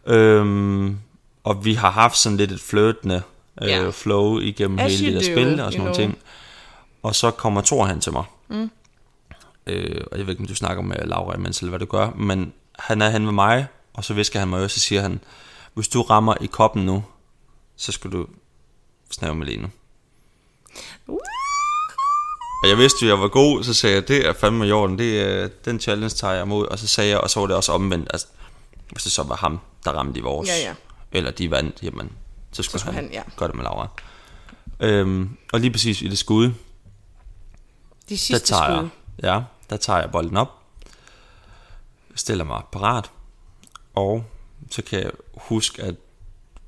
Øhm, 0.06 0.99
og 1.44 1.64
vi 1.64 1.75
har 1.75 1.90
haft 1.90 2.16
sådan 2.16 2.37
lidt 2.37 2.52
et 2.52 2.61
flirtende 2.61 3.23
øh, 3.62 3.69
Ja. 3.69 3.90
flow 3.90 4.38
igennem 4.38 4.78
As 4.78 5.00
hele 5.00 5.14
det 5.19 5.25
der 5.26 5.35
do, 5.35 5.35
spil 5.40 5.61
og 5.61 5.73
sådan 5.73 5.85
nogle 5.85 5.95
know. 5.95 6.07
ting. 6.09 6.19
Og 7.02 7.14
så 7.14 7.30
kommer 7.30 7.61
Thor 7.61 7.87
hen 7.87 8.00
til 8.00 8.12
mig. 8.12 8.25
Mm. 8.49 8.71
Øh, 9.66 10.04
og 10.12 10.19
jeg 10.19 10.26
ved 10.26 10.33
ikke, 10.33 10.40
om 10.40 10.47
du 10.47 10.54
snakker 10.54 10.83
med 10.83 10.97
Laura 11.04 11.35
imens, 11.37 11.59
eller 11.59 11.71
hvad 11.71 11.78
du 11.80 11.87
gør, 11.87 12.11
men 12.11 12.52
han 12.78 13.02
er 13.02 13.11
hen 13.11 13.25
med 13.25 13.33
mig, 13.33 13.66
og 13.95 14.04
så 14.04 14.14
visker 14.14 14.38
han 14.38 14.49
mig, 14.49 14.62
og 14.62 14.71
så 14.71 14.80
siger 14.80 15.00
han, 15.02 15.21
hvis 15.75 15.88
du 15.88 16.02
rammer 16.02 16.35
i 16.40 16.47
koppen 16.47 16.87
nu, 16.87 17.04
så 17.76 17.92
skal 17.92 18.12
du 18.12 18.26
snave 19.11 19.35
med 19.35 19.47
Lene. 19.47 19.71
Og 22.62 22.69
jeg 22.69 22.78
vidste 22.78 23.07
jo, 23.07 23.09
jeg 23.09 23.21
var 23.21 23.28
god, 23.28 23.62
så 23.64 23.75
sagde 23.75 23.95
jeg, 23.97 24.09
det 24.09 24.26
er 24.26 24.33
fandme 24.33 24.66
i 24.69 24.73
orden, 24.73 24.99
det 24.99 25.21
er, 25.23 25.49
den 25.64 25.80
challenge 25.80 26.09
tager 26.14 26.35
jeg 26.35 26.42
imod. 26.42 26.66
Og 26.66 26.78
så 26.78 26.87
sagde 26.87 27.11
jeg, 27.11 27.19
og 27.19 27.30
så 27.30 27.40
var 27.40 27.47
det 27.47 27.57
også 27.57 27.73
omvendt, 27.73 28.09
altså, 28.12 28.26
hvis 28.92 29.02
det 29.02 29.12
så 29.12 29.23
var 29.23 29.37
ham, 29.37 29.61
der 29.85 29.90
ramte 29.92 30.19
i 30.19 30.23
vores, 30.23 30.49
Ja, 30.49 30.57
ja. 30.69 30.75
eller 31.12 31.30
de 31.30 31.50
vandt, 31.50 31.78
jamen, 31.83 32.12
så 32.52 32.62
skulle, 32.62 32.80
skulle 32.80 32.95
han, 32.95 33.04
han, 33.04 33.12
ja. 33.12 33.23
gøre 33.37 33.49
det 33.49 33.57
med 33.57 33.64
Laura. 33.64 33.88
Øhm, 34.80 35.37
og 35.52 35.61
lige 35.61 35.71
præcis 35.71 36.02
i 36.02 36.09
det 36.09 36.19
skud, 36.19 36.45
De 36.47 36.52
der 38.09 38.16
sidste 38.16 38.47
tager 38.47 38.76
skud. 38.78 38.88
jeg, 39.19 39.35
ja, 39.35 39.42
der 39.71 39.76
tager 39.76 39.99
jeg 40.00 40.11
bolden 40.11 40.37
op, 40.37 40.49
stiller 42.14 42.45
mig 42.45 42.62
parat, 42.73 43.11
og 43.95 44.25
så 44.71 44.83
kan 44.83 45.00
jeg 45.00 45.11
huske, 45.37 45.83
at 45.83 45.95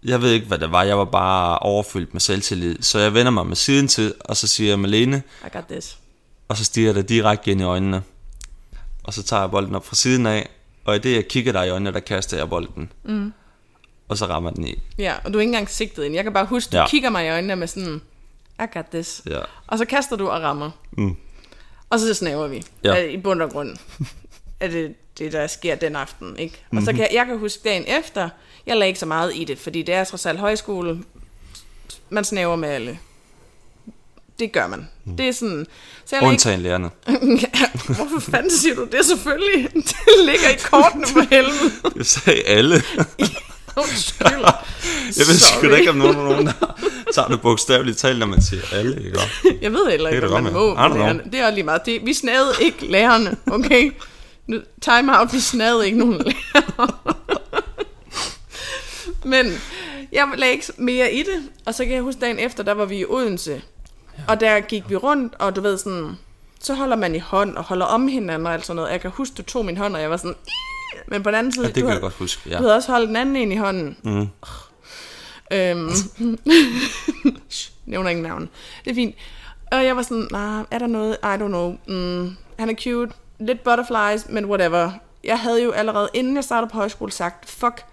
jeg 0.04 0.22
ved 0.22 0.30
ikke, 0.30 0.46
hvad 0.46 0.58
det 0.58 0.72
var, 0.72 0.82
jeg 0.82 0.98
var 0.98 1.04
bare 1.04 1.58
overfyldt 1.58 2.14
med 2.14 2.20
selvtillid, 2.20 2.82
så 2.82 2.98
jeg 2.98 3.14
vender 3.14 3.32
mig 3.32 3.46
med 3.46 3.56
siden 3.56 3.88
til, 3.88 4.14
og 4.20 4.36
så 4.36 4.46
siger 4.46 4.68
jeg, 4.70 4.78
Malene, 4.78 5.22
I 5.46 5.48
got 5.52 5.64
this. 5.68 5.98
og 6.48 6.56
så 6.56 6.64
stiger 6.64 6.88
jeg 6.88 6.94
dig 6.94 7.08
direkte 7.08 7.50
ind 7.50 7.60
i 7.60 7.64
øjnene. 7.64 8.02
Og 9.04 9.14
så 9.14 9.22
tager 9.22 9.42
jeg 9.42 9.50
bolden 9.50 9.74
op 9.74 9.86
fra 9.86 9.94
siden 9.96 10.26
af, 10.26 10.48
og 10.84 10.96
i 10.96 10.98
det 10.98 11.14
jeg 11.14 11.28
kigger 11.28 11.52
dig 11.52 11.66
i 11.66 11.70
øjnene, 11.70 11.92
der 11.92 12.00
kaster 12.00 12.36
jeg 12.36 12.48
bolden. 12.48 12.92
Mm. 13.04 13.32
Og 14.12 14.18
så 14.18 14.26
rammer 14.26 14.50
den 14.50 14.66
i. 14.66 14.78
Ja, 14.98 15.14
og 15.24 15.32
du 15.32 15.38
er 15.38 15.40
ikke 15.40 15.48
engang 15.48 15.70
sigtet 15.70 16.04
ind. 16.04 16.14
Jeg 16.14 16.24
kan 16.24 16.32
bare 16.32 16.46
huske, 16.46 16.70
du 16.70 16.76
Ja. 16.76 16.82
ja. 16.82 16.88
kigger 16.88 17.10
mig 17.10 17.26
i 17.26 17.28
øjnene 17.28 17.56
med 17.56 17.66
sådan, 17.66 18.00
I 18.60 18.64
got 18.74 18.84
this. 18.92 19.22
Ja. 19.26 19.40
Og 19.66 19.78
så 19.78 19.84
kaster 19.84 20.16
du 20.16 20.28
og 20.28 20.42
rammer. 20.42 20.70
Mm. 20.92 21.16
Og 21.90 22.00
så 22.00 22.14
snaver 22.14 22.48
vi. 22.48 22.64
Ja. 22.84 22.94
Ja. 22.94 23.04
I 23.04 23.16
bund 23.16 23.42
og 23.42 23.50
grund. 23.50 23.76
er 24.60 24.68
det 24.68 24.94
det, 25.18 25.32
der 25.32 25.46
sker 25.46 25.74
den 25.74 25.96
aften, 25.96 26.36
ikke? 26.38 26.54
Og 26.54 26.66
mm-hmm. 26.70 26.84
så 26.84 26.92
kan 26.92 27.00
jeg, 27.00 27.10
jeg 27.12 27.26
kan 27.26 27.38
huske 27.38 27.60
dagen 27.64 27.84
efter, 27.98 28.28
jeg 28.66 28.76
lagde 28.76 28.88
ikke 28.88 29.00
så 29.00 29.06
meget 29.06 29.32
i 29.34 29.44
det, 29.44 29.58
fordi 29.58 29.82
det 29.82 29.94
er 29.94 30.04
trods 30.04 30.26
alt 30.26 30.38
højskole. 30.38 31.02
Man 32.10 32.24
snaver 32.24 32.56
med 32.56 32.68
alle. 32.68 32.98
Det 34.38 34.52
gør 34.52 34.66
man. 34.66 34.88
Det 35.18 35.28
er 35.28 35.32
sådan... 35.32 35.66
Så 36.04 36.16
jeg 36.16 36.28
Undtagen 36.28 36.60
lærerne. 36.60 36.90
Hvorfor 37.96 38.30
fanden 38.30 38.50
siger 38.50 38.74
du 38.74 38.84
det 38.92 39.04
selvfølgelig? 39.04 39.68
Det 39.74 40.24
ligger 40.24 40.48
i 40.48 40.58
kortene 40.64 41.06
for 41.06 41.20
helvede. 41.30 41.96
Jeg 41.96 42.06
sagde 42.06 42.42
alle. 42.42 42.82
Undskyld. 43.76 44.28
Jeg 45.18 45.26
ved 45.28 45.38
sgu 45.38 45.70
da 45.70 45.74
ikke, 45.76 45.90
om 45.90 45.96
nogen, 45.96 46.16
nogen 46.16 46.46
der 46.46 46.52
tager 47.14 47.28
det 47.28 47.40
bogstaveligt 47.40 47.98
talt, 47.98 48.18
når 48.18 48.26
man 48.26 48.42
siger 48.42 48.62
alle, 48.72 49.04
ikke? 49.04 49.18
Jeg 49.62 49.72
ved 49.72 49.90
heller 49.90 50.08
ikke, 50.10 50.20
det 50.20 50.42
man 50.42 50.52
må. 50.52 50.74
Det 51.24 51.34
er 51.40 51.44
også 51.44 51.54
lige 51.54 51.64
meget. 51.64 51.86
Det, 51.86 52.06
vi 52.06 52.14
snavede 52.14 52.52
ikke 52.60 52.86
lærerne, 52.86 53.36
okay? 53.46 53.92
Nu, 54.46 54.58
time 54.80 55.18
out, 55.18 55.32
vi 55.32 55.40
snavede 55.40 55.86
ikke 55.86 55.98
nogen 55.98 56.22
lærere. 56.22 56.88
Men 59.24 59.60
jeg 60.12 60.28
lagde 60.36 60.52
ikke 60.52 60.66
mere 60.76 61.12
i 61.12 61.18
det, 61.18 61.42
og 61.66 61.74
så 61.74 61.84
kan 61.84 61.94
jeg 61.94 62.02
huske 62.02 62.20
dagen 62.20 62.38
efter, 62.38 62.62
der 62.62 62.74
var 62.74 62.84
vi 62.84 62.98
i 62.98 63.04
Odense. 63.08 63.62
Og 64.28 64.40
der 64.40 64.60
gik 64.60 64.82
vi 64.88 64.96
rundt, 64.96 65.34
og 65.38 65.56
du 65.56 65.60
ved 65.60 65.78
sådan, 65.78 66.18
så 66.60 66.74
holder 66.74 66.96
man 66.96 67.14
i 67.14 67.18
hånd 67.18 67.56
og 67.56 67.64
holder 67.64 67.86
om 67.86 68.08
hinanden 68.08 68.46
og 68.46 68.52
alt 68.54 68.66
sådan 68.66 68.76
noget. 68.76 68.90
Jeg 68.90 69.00
kan 69.00 69.10
huske, 69.10 69.34
du 69.34 69.42
tog 69.42 69.64
min 69.64 69.76
hånd, 69.76 69.94
og 69.96 70.02
jeg 70.02 70.10
var 70.10 70.16
sådan! 70.16 70.34
Men 71.06 71.22
på 71.22 71.30
den 71.30 71.38
anden 71.38 71.52
side, 71.52 71.64
Ja, 71.64 71.68
det 71.68 71.74
du, 71.74 71.80
kan 71.80 71.86
havde, 71.86 71.94
jeg 71.94 72.02
godt 72.02 72.14
huske, 72.14 72.50
ja. 72.50 72.56
du 72.56 72.62
havde 72.62 72.74
også 72.76 72.92
holdt 72.92 73.08
den 73.08 73.16
anden 73.16 73.36
en 73.36 73.52
i 73.52 73.56
hånden. 73.56 73.96
Mm. 74.04 74.28
Øhm, 75.52 75.90
nævner 77.86 78.10
ingen 78.10 78.22
navn. 78.22 78.48
Det 78.84 78.90
er 78.90 78.94
fint. 78.94 79.14
Og 79.72 79.84
jeg 79.84 79.96
var 79.96 80.02
sådan, 80.02 80.28
nej, 80.30 80.64
er 80.70 80.78
der 80.78 80.86
noget? 80.86 81.16
I 81.22 81.26
don't 81.26 81.46
know. 81.46 81.76
Mm, 81.88 82.36
han 82.58 82.70
er 82.70 82.74
cute. 82.74 83.12
Lidt 83.38 83.62
butterflies, 83.64 84.26
men 84.28 84.44
whatever. 84.44 84.90
Jeg 85.24 85.38
havde 85.38 85.62
jo 85.62 85.70
allerede, 85.70 86.08
inden 86.14 86.36
jeg 86.36 86.44
startede 86.44 86.70
på 86.70 86.76
højskole, 86.76 87.12
sagt, 87.12 87.50
fuck, 87.50 87.84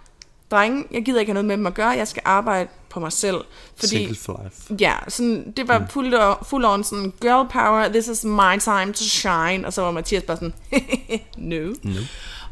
drenge, 0.51 0.83
jeg 0.91 1.05
gider 1.05 1.19
ikke 1.19 1.29
have 1.29 1.33
noget 1.33 1.45
med 1.45 1.57
dem 1.57 1.67
at 1.67 1.73
gøre. 1.73 1.87
Jeg 1.89 2.07
skal 2.07 2.21
arbejde 2.25 2.69
på 2.89 2.99
mig 2.99 3.11
selv. 3.11 3.37
Fordi, 3.75 3.87
Single 3.87 4.15
for 4.15 4.41
life. 4.43 4.75
ja, 4.79 4.93
sådan, 5.07 5.51
det 5.57 5.67
var 5.67 5.85
fuld, 5.89 6.13
fuld 6.45 6.65
on 6.65 6.83
sådan, 6.83 7.13
girl 7.21 7.47
power, 7.51 7.87
this 7.87 8.07
is 8.07 8.23
my 8.23 8.59
time 8.59 8.93
to 8.93 9.03
shine. 9.03 9.67
Og 9.67 9.73
så 9.73 9.81
var 9.81 9.91
Mathias 9.91 10.23
bare 10.23 10.37
sådan, 10.37 10.53
no. 11.37 11.73
No. 11.83 11.99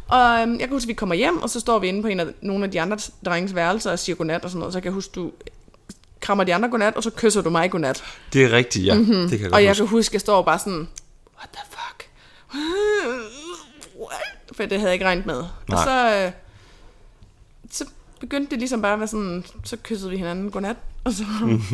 Og 0.08 0.42
øhm, 0.42 0.52
jeg 0.52 0.60
kan 0.60 0.70
huske, 0.70 0.86
at 0.86 0.88
vi 0.88 0.94
kommer 0.94 1.16
hjem, 1.16 1.42
og 1.42 1.50
så 1.50 1.60
står 1.60 1.80
vi 1.80 1.88
inde 1.88 2.02
på 2.02 2.08
en 2.08 2.20
af, 2.20 2.26
nogle 2.42 2.66
af 2.66 2.72
de 2.72 2.82
andre 2.82 2.98
drenges 3.26 3.56
værelser 3.56 3.92
og 3.92 4.00
siger 4.00 4.16
godnat 4.16 4.44
og 4.44 4.50
sådan 4.50 4.60
noget. 4.60 4.74
Så 4.74 4.78
jeg 4.78 4.84
kan 4.84 4.94
huske, 4.94 5.12
du 5.16 5.32
krammer 6.20 6.44
de 6.44 6.56
andre 6.56 6.70
godnat, 6.70 6.96
og 6.96 7.04
så 7.04 7.10
kysser 7.12 7.42
du 7.42 7.50
mig 7.50 7.72
godnat. 7.72 8.04
Det 8.34 8.44
er 8.46 8.52
rigtigt, 8.52 8.86
ja. 8.86 8.94
Mm-hmm. 8.94 9.30
Det 9.30 9.40
kan 9.40 9.42
jeg 9.42 9.54
Og 9.54 9.64
jeg 9.64 9.70
huske. 9.72 9.82
kan 9.82 9.88
huske, 9.90 10.10
at 10.10 10.14
jeg 10.14 10.22
står 10.22 10.42
bare 10.42 10.60
sådan, 10.60 10.88
what 11.38 11.50
the 11.54 11.64
fuck? 11.70 12.10
What? 14.00 14.22
For 14.56 14.64
det 14.64 14.72
havde 14.80 14.86
jeg 14.90 14.94
ikke 14.94 15.06
regnet 15.06 15.26
med. 15.26 15.36
Og 15.38 15.48
Nej. 15.70 15.84
så, 15.84 16.26
øh, 16.26 16.32
så 17.72 17.86
begyndte 18.20 18.50
det 18.52 18.60
ligesom 18.60 18.82
bare 18.82 18.94
at 18.94 19.00
være 19.00 19.08
sådan, 19.08 19.44
så 19.64 19.78
kyssede 19.84 20.12
vi 20.12 20.18
hinanden 20.18 20.52
godnat. 20.52 20.76
Og 21.04 21.14
så, 21.14 21.24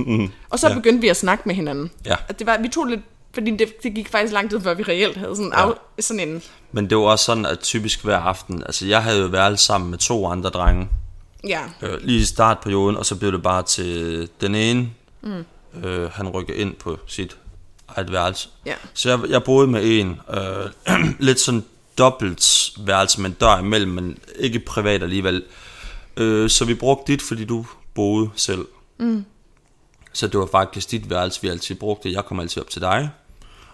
og 0.50 0.60
så 0.60 0.68
Ja. 0.70 0.74
begyndte 0.74 1.02
vi 1.02 1.08
at 1.08 1.18
snakke 1.18 1.44
med 1.46 1.56
hinanden. 1.56 1.92
Ja. 2.06 2.16
At 2.28 2.40
det 2.40 2.48
var, 2.48 2.58
vi 2.62 2.68
tog 2.68 2.86
lidt, 2.86 3.02
fordi 3.34 3.52
det, 3.52 3.84
det 3.84 3.94
gik 3.96 4.10
faktisk 4.10 4.34
lang 4.34 4.50
tid, 4.50 4.62
før 4.62 4.74
vi 4.74 4.84
reelt 4.84 5.18
havde 5.18 5.36
sådan, 5.36 5.52
Ja. 5.58 5.70
af, 5.70 5.74
sådan 6.00 6.30
en, 6.30 6.44
Men 6.72 6.90
det 6.90 6.98
var 6.98 7.04
også 7.04 7.26
sådan, 7.26 7.46
at 7.46 7.60
typisk 7.60 8.04
hver 8.04 8.18
aften, 8.18 8.64
altså 8.66 8.86
jeg 8.86 9.04
havde 9.04 9.20
jo 9.22 9.28
været 9.28 9.60
sammen 9.60 9.90
med 9.90 9.98
to 9.98 10.28
andre 10.28 10.50
drenge, 10.50 10.90
ja, 11.48 11.62
øh, 11.82 12.00
lige 12.02 12.20
i 12.20 12.24
startperioden, 12.26 12.98
og 12.98 13.06
så 13.06 13.16
blev 13.16 13.32
det 13.32 13.44
bare 13.44 13.64
til 13.64 14.30
den 14.42 14.56
ene, 14.56 14.90
mm. 15.22 15.46
øh, 15.84 16.12
han 16.12 16.28
rykker 16.30 16.54
ind 16.54 16.76
på 16.76 17.00
sit 17.08 17.38
eget 17.88 18.12
værelse. 18.12 18.50
ja. 18.66 18.74
Så 18.94 19.10
jeg, 19.10 19.20
jeg 19.30 19.44
boede 19.44 19.68
med 19.68 20.00
en, 20.00 20.20
øh, 20.34 21.06
lidt 21.28 21.40
sådan 21.40 21.64
dobbelt 21.98 22.72
værelse 22.80 23.22
med 23.22 23.30
en 23.30 23.36
dør 23.40 23.58
imellem, 23.60 23.92
men 23.92 24.18
ikke 24.40 24.60
privat 24.60 25.04
alligevel. 25.04 25.44
Øh, 26.18 26.50
så 26.50 26.66
vi 26.66 26.74
brugte 26.74 27.12
dit, 27.12 27.22
fordi 27.22 27.46
du 27.46 27.66
boede 27.94 28.30
selv. 28.36 28.66
Mm. 29.00 29.26
Så 30.14 30.28
det 30.28 30.40
var 30.40 30.46
faktisk 30.52 30.92
dit 30.92 31.10
værelse, 31.10 31.42
vi 31.42 31.48
altid 31.48 31.76
brugte. 31.76 32.12
Jeg 32.12 32.26
kom 32.26 32.40
altid 32.40 32.62
op 32.62 32.70
til 32.70 32.82
dig. 32.82 33.10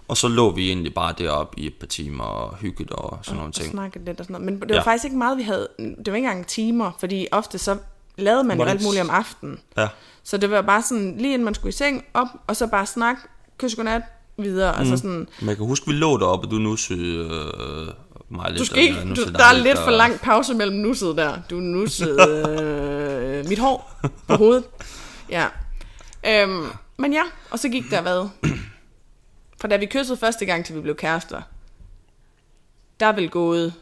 Og 0.09 0.17
så 0.17 0.27
lå 0.27 0.51
vi 0.51 0.67
egentlig 0.67 0.93
bare 0.93 1.13
deroppe 1.17 1.59
i 1.59 1.67
et 1.67 1.73
par 1.79 1.87
timer 1.87 2.23
og 2.23 2.55
hyggede 2.55 2.95
og 2.95 3.19
sådan 3.21 3.35
nogle 3.35 3.49
og 3.49 3.53
ting. 3.53 3.71
snakkede 3.71 4.05
lidt 4.05 4.19
og 4.19 4.25
sådan 4.25 4.33
noget. 4.41 4.45
Men 4.45 4.61
det 4.61 4.69
var 4.69 4.75
Ja. 4.75 4.81
faktisk 4.81 5.05
ikke 5.05 5.17
meget, 5.17 5.37
vi 5.37 5.43
havde. 5.43 5.67
Det 5.79 5.95
var 6.07 6.15
ikke 6.15 6.27
engang 6.27 6.47
timer, 6.47 6.91
fordi 6.99 7.27
ofte 7.31 7.57
så 7.57 7.77
lavede 8.17 8.43
man 8.43 8.57
jo 8.59 8.63
alt 8.63 8.83
muligt 8.83 9.01
om 9.03 9.09
aftenen. 9.09 9.59
Ja. 9.77 9.87
Så 10.23 10.37
det 10.37 10.51
var 10.51 10.61
bare 10.61 10.81
sådan, 10.83 11.15
lige 11.17 11.33
inden 11.33 11.45
man 11.45 11.53
skulle 11.53 11.69
i 11.69 11.71
seng, 11.71 12.05
op, 12.13 12.27
og 12.47 12.55
så 12.55 12.67
bare 12.67 12.85
snak, 12.85 13.17
kys 13.57 13.75
godnat, 13.75 14.01
videre. 14.37 14.73
Mm. 14.73 14.79
Altså 14.79 14.97
sådan, 14.97 15.27
Men 15.39 15.49
jeg 15.49 15.57
kan 15.57 15.65
huske, 15.65 15.87
vi 15.87 15.93
lå 15.93 16.17
deroppe, 16.17 16.47
og 16.47 16.51
du 16.51 16.55
nussede 16.55 17.17
øh, 17.17 17.87
mig 18.29 18.49
lidt. 18.49 18.59
du 18.59 18.65
skal 18.65 18.77
og 18.77 18.83
ikke, 18.83 18.99
du, 19.15 19.23
der 19.31 19.45
er 19.45 19.57
lidt 19.63 19.77
for 19.77 19.85
og- 19.85 19.91
lang 19.97 20.19
pause 20.19 20.53
mellem 20.53 20.77
nusset 20.77 21.17
der. 21.17 21.37
Du 21.49 21.55
nussede 21.55 22.17
øh, 23.43 23.49
mit 23.49 23.59
hår 23.59 23.99
på 24.27 24.35
hovedet. 24.35 24.63
Ja. 25.29 25.45
Øhm, 26.27 26.65
men 26.97 27.13
ja, 27.13 27.21
og 27.51 27.59
så 27.59 27.69
gik 27.69 27.83
der 27.91 28.01
hvad? 28.01 28.29
For 29.59 29.67
da 29.67 29.77
vi 29.77 29.85
kyssede 29.85 30.17
første 30.17 30.45
gang, 30.45 30.65
til 30.65 30.75
vi 30.75 30.81
blev 30.81 30.95
kærester, 30.95 31.41
der 32.99 33.05
er 33.05 33.11
vel 33.11 33.29
gået 33.29 33.73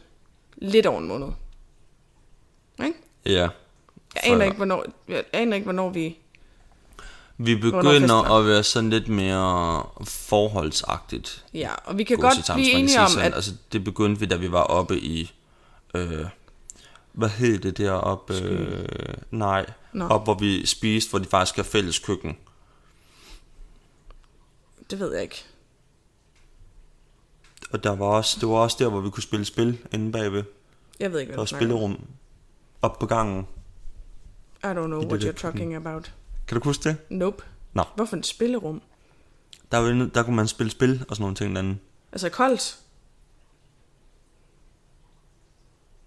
lidt 0.56 0.86
over 0.86 1.00
en 1.00 1.08
måned. 1.08 1.28
Ikke? 2.84 2.98
Ja. 3.26 3.48
Jeg 4.14 4.22
aner 4.22 4.44
ikke, 4.44 4.56
hvornår, 4.56 4.84
jeg 5.08 5.24
aner 5.32 5.54
ikke, 5.54 5.64
hvornår 5.64 5.90
vi... 5.90 6.18
Vi 7.40 7.56
begynder 7.56 8.38
at 8.38 8.46
være 8.46 8.62
sådan 8.62 8.90
lidt 8.90 9.08
mere 9.08 9.86
forholdsagtigt. 10.04 11.44
Ja, 11.54 11.70
og 11.84 11.98
vi 11.98 12.04
kan 12.04 12.16
godt 12.16 12.34
hvis 12.34 12.50
blive 12.54 12.70
enige 12.70 13.00
om, 13.00 13.10
at... 13.20 13.34
Altså, 13.34 13.54
det 13.72 13.84
begyndte 13.84 14.20
vi, 14.20 14.26
da 14.26 14.36
vi 14.36 14.52
var 14.52 14.62
oppe 14.62 14.98
i... 14.98 15.32
Øh, 15.94 16.24
hvad 17.12 17.28
hed 17.28 17.58
det 17.58 17.78
deroppe? 17.78 18.34
Øh, 18.34 19.14
nej, 19.30 19.66
Nå. 19.92 20.08
op 20.08 20.24
hvor 20.24 20.34
vi 20.34 20.66
spiste, 20.66 21.10
hvor 21.10 21.18
de 21.18 21.24
faktisk 21.24 21.56
har 21.56 21.62
fælles 21.62 21.98
køkken. 21.98 22.36
Det 24.90 25.00
ved 25.00 25.12
jeg 25.12 25.22
ikke. 25.22 25.44
Og 27.70 27.84
der 27.84 27.96
var 27.96 28.06
også, 28.06 28.36
det 28.40 28.48
var 28.48 28.54
også 28.54 28.76
der, 28.80 28.88
hvor 28.88 29.00
vi 29.00 29.10
kunne 29.10 29.22
spille 29.22 29.44
spil 29.44 29.78
inde 29.92 30.12
bagved. 30.12 30.44
Jeg 31.00 31.12
ved 31.12 31.20
ikke, 31.20 31.30
Der 31.30 31.36
hvad 31.36 31.42
var 31.42 31.46
snakker 31.46 31.66
om. 31.66 31.80
spillerum 31.80 32.06
op 32.82 32.98
på 32.98 33.06
gangen. 33.06 33.46
I 34.62 34.66
don't 34.66 34.72
know 34.72 35.02
I 35.02 35.06
what 35.06 35.20
det 35.20 35.26
you're 35.28 35.30
der 35.30 35.32
talking 35.32 35.74
about. 35.74 36.12
Kan 36.48 36.58
du 36.58 36.64
huske 36.64 36.88
det? 36.88 36.96
Nope. 37.08 37.42
Nå. 37.72 37.82
Hvorfor 37.96 38.16
et 38.16 38.26
spillerum? 38.26 38.82
Der, 39.72 39.78
var, 39.78 40.10
der 40.14 40.22
kunne 40.22 40.36
man 40.36 40.48
spille 40.48 40.70
spil 40.70 41.04
og 41.08 41.16
sådan 41.16 41.22
nogle 41.22 41.36
ting 41.36 41.54
derinde. 41.54 41.78
Altså 42.12 42.28
koldt. 42.28 42.78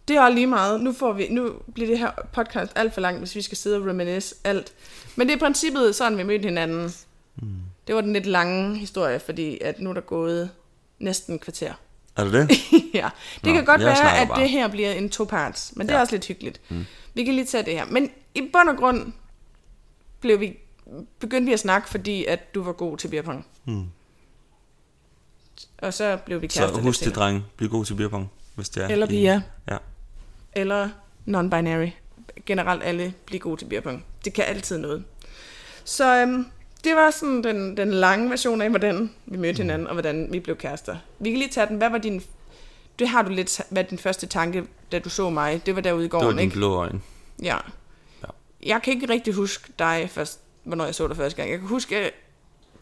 Det 0.08 0.16
er 0.16 0.30
lige 0.30 0.48
meget. 0.48 0.82
Nu, 0.82 0.94
får 0.94 1.14
vi, 1.14 1.28
nu 1.30 1.54
bliver 1.74 1.90
det 1.90 2.00
her 2.00 2.12
podcast 2.34 2.72
alt 2.76 2.94
for 2.94 3.02
langt, 3.02 3.20
hvis 3.20 3.36
vi 3.36 3.42
skal 3.42 3.58
sidde 3.58 3.78
og 3.78 3.86
reminisce 3.86 4.36
alt. 4.44 4.74
Men 5.16 5.28
det 5.28 5.34
er 5.34 5.38
i 5.38 5.40
princippet 5.40 5.96
sådan, 5.96 6.18
vi 6.18 6.24
mødte 6.24 6.44
hinanden. 6.46 6.92
Mm. 7.42 7.48
Det 7.88 7.96
var 7.96 8.02
den 8.02 8.14
lidt 8.14 8.26
lange 8.26 8.78
historie, 8.78 9.20
fordi 9.20 9.60
at 9.62 9.80
nu 9.80 9.90
er 9.90 9.94
der 9.94 10.02
gået 10.02 10.50
næsten 11.04 11.40
kvarter. 11.40 11.74
Er 12.18 12.24
det 12.24 12.34
det? 12.34 12.50
ja, 12.94 13.10
det 13.36 13.44
Nå, 13.46 13.54
kan 13.54 13.66
godt 13.66 13.82
være, 13.82 14.18
at 14.18 14.28
bare. 14.28 14.42
det 14.42 14.50
her 14.50 14.68
bliver 14.68 14.92
en 14.92 15.10
to-parts, 15.10 15.74
men 15.76 15.88
det 15.88 15.94
er 15.94 15.98
Ja. 15.98 16.02
også 16.02 16.14
lidt 16.16 16.26
hyggeligt. 16.26 16.62
Mm. 16.70 16.86
Vi 17.14 17.24
kan 17.24 17.34
lige 17.34 17.46
tage 17.46 17.64
det 17.66 17.74
her. 17.74 17.86
Men 17.86 18.10
i 18.36 18.42
bund 18.54 18.70
og 18.70 18.78
grund 18.78 19.14
blev 20.20 20.40
vi, 20.40 20.58
begyndte 21.20 21.46
vi 21.46 21.54
at 21.54 21.60
snakke, 21.60 21.90
fordi 21.90 22.26
at 22.26 22.56
du 22.56 22.64
var 22.64 22.72
god 22.72 22.98
til 22.98 23.08
beerpong. 23.08 23.46
Mm. 23.66 23.86
Og 25.78 25.94
så 25.94 26.18
blev 26.26 26.42
vi 26.42 26.50
Så 26.50 26.60
kærester. 26.60 26.76
lidt 26.78 26.86
husk 26.86 27.04
det, 27.04 27.16
dreng. 27.16 27.46
Bliv 27.58 27.70
god 27.70 27.86
til 27.86 27.94
beerpong, 27.94 28.32
hvis 28.56 28.70
det 28.70 28.84
er. 28.84 28.88
Eller 28.88 29.08
piger. 29.08 29.42
Ja. 29.70 29.78
Eller 30.54 30.90
non-binary. 31.28 31.90
Generelt 32.46 32.84
alle 32.84 33.14
bliver 33.26 33.40
gode 33.40 33.58
til 33.58 33.66
beerpong. 33.66 34.06
Det 34.26 34.34
kan 34.34 34.44
altid 34.46 34.78
noget. 34.78 35.04
Så 35.84 36.16
øhm, 36.22 36.46
det 36.84 36.96
var 36.96 37.12
sådan 37.12 37.44
den, 37.44 37.78
den 37.78 37.92
lange 37.94 38.30
version 38.30 38.62
af, 38.62 38.70
hvordan 38.70 39.12
vi 39.26 39.38
mødte 39.38 39.54
Mm. 39.64 39.68
hinanden, 39.68 39.88
og 39.88 39.94
hvordan 39.94 40.28
vi 40.32 40.40
blev 40.40 40.56
kærester. 40.56 40.96
Vi 41.20 41.30
kan 41.30 41.40
lige 41.40 41.50
tage 41.52 41.68
den. 41.68 41.78
Hvad 41.78 41.90
var 41.90 41.98
din... 41.98 42.24
Det 43.00 43.10
har 43.10 43.22
du 43.22 43.30
lidt... 43.30 43.62
Hvad 43.70 43.84
din 43.84 43.98
første 43.98 44.28
tanke, 44.28 44.64
da 44.92 45.00
du 45.00 45.10
så 45.10 45.30
mig? 45.30 45.62
Det 45.66 45.76
var 45.76 45.82
derude 45.82 46.02
i 46.02 46.04
Det 46.04 46.14
var 46.14 46.20
gården, 46.20 46.38
din 46.38 46.44
ikke? 46.44 46.54
blå 46.56 46.74
øjne. 46.76 47.02
Ja. 47.44 47.56
Ja. 48.22 48.28
Jeg 48.66 48.82
kan 48.82 48.94
ikke 48.94 49.10
rigtig 49.10 49.34
huske 49.34 49.72
dig 49.80 50.10
først, 50.12 50.40
hvornår 50.64 50.86
jeg 50.86 50.96
så 50.96 51.08
dig 51.08 51.18
første 51.18 51.38
gang. 51.38 51.52
Jeg 51.52 51.60
kan 51.60 51.68
huske, 51.68 51.98
at 51.98 52.04
jeg 52.04 52.12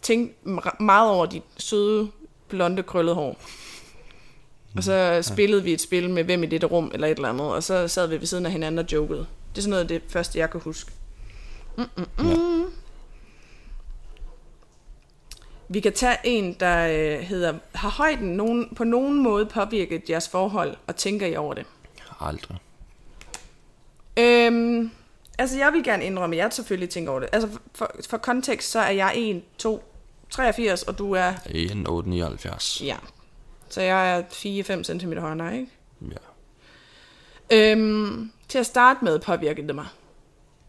tænkte 0.01 0.49
meget 0.79 1.11
over 1.11 1.25
dit 1.25 1.43
søde, 1.57 2.09
blonde, 2.49 2.83
krøllede 2.83 3.15
hår. 3.15 3.37
Og 4.75 4.83
så 4.83 5.19
spillede 5.21 5.63
vi 5.63 5.73
et 5.73 5.81
spil 5.81 6.09
med 6.09 6.23
hvem 6.23 6.43
i 6.43 6.45
dette 6.45 6.67
rum, 6.67 6.91
eller 6.93 7.07
et 7.07 7.15
eller 7.15 7.29
andet, 7.29 7.47
og 7.47 7.63
så 7.63 7.87
sad 7.87 8.07
vi 8.07 8.19
ved 8.19 8.27
siden 8.27 8.45
af 8.45 8.51
hinanden 8.51 8.79
og 8.79 8.85
jokede. 8.93 9.19
Det 9.51 9.57
er 9.57 9.61
sådan 9.61 9.69
noget 9.69 9.89
det 9.89 10.01
første, 10.09 10.39
jeg 10.39 10.49
kan 10.49 10.61
huske. 10.61 10.91
Mm-mm-mm. 11.77 12.65
Vi 15.71 15.79
kan 15.79 15.93
tage 15.93 16.17
en, 16.23 16.53
der 16.53 16.87
øh, 16.87 17.19
hedder, 17.19 17.53
har 17.75 17.89
højden 17.89 18.27
nogen, 18.27 18.75
på 18.75 18.83
nogen 18.83 19.23
måde 19.23 19.45
påvirket 19.45 20.09
jeres 20.09 20.29
forhold, 20.29 20.77
og 20.87 20.95
tænker 20.95 21.27
I 21.27 21.35
over 21.35 21.53
det? 21.53 21.65
Aldrig. 22.19 22.57
Øhm, 24.17 24.91
altså, 25.37 25.57
jeg 25.57 25.73
vil 25.73 25.83
gerne 25.83 26.05
indrømme, 26.05 26.35
at 26.35 26.37
jeg 26.37 26.53
selvfølgelig 26.53 26.89
tænker 26.89 27.11
over 27.11 27.19
det. 27.19 27.29
Altså, 27.31 27.49
for, 27.75 27.91
for 28.09 28.17
kontekst, 28.17 28.71
så 28.71 28.79
er 28.79 28.91
jeg 28.91 29.13
1, 29.15 29.41
2, 29.57 29.83
83, 30.29 30.83
og 30.83 30.97
du 30.97 31.11
er... 31.13 31.33
1,879. 31.45 32.81
Ja. 32.85 32.95
Så 33.69 33.81
jeg 33.81 34.17
er 34.17 34.21
4-5 34.21 34.83
cm 34.83 35.13
højere 35.13 35.31
end 35.31 35.41
dig, 35.41 35.53
ikke? 35.53 35.71
Ja. 37.51 37.71
Øhm, 37.71 38.31
til 38.47 38.57
at 38.57 38.65
starte 38.65 38.99
med 39.03 39.19
påvirkede 39.19 39.67
det 39.67 39.75
mig. 39.75 39.85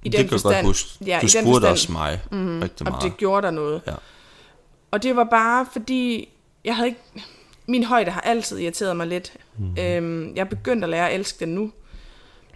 I 0.03 0.09
det 0.09 0.29
kan 0.29 0.33
jeg 0.33 0.41
godt 0.43 0.67
huske. 0.67 1.05
Ja, 1.07 1.19
du 1.23 1.27
i 1.27 1.29
den 1.29 1.29
spurgte 1.29 1.47
forstand, 1.47 1.73
også 1.73 1.93
mig 1.93 2.21
mm, 2.31 2.61
rigtig 2.61 2.85
meget. 2.85 3.03
det 3.03 3.17
gjorde 3.17 3.43
der 3.43 3.51
noget. 3.51 3.83
Ja. 3.87 3.95
Og 4.91 5.03
det 5.03 5.17
var 5.17 5.25
bare 5.25 5.67
fordi, 5.73 6.29
jeg 6.65 6.77
havde 6.77 6.89
ikke... 6.89 7.01
Min 7.67 7.85
højde 7.85 8.11
har 8.11 8.21
altid 8.21 8.59
irriteret 8.59 8.97
mig 8.97 9.07
lidt. 9.07 9.33
Mm. 9.59 9.77
Øhm, 9.79 10.33
jeg 10.37 10.41
er 10.41 10.45
begyndt 10.45 10.85
at 10.85 10.91
lære 10.91 11.09
at 11.11 11.15
elske 11.15 11.45
den 11.45 11.55
nu. 11.55 11.73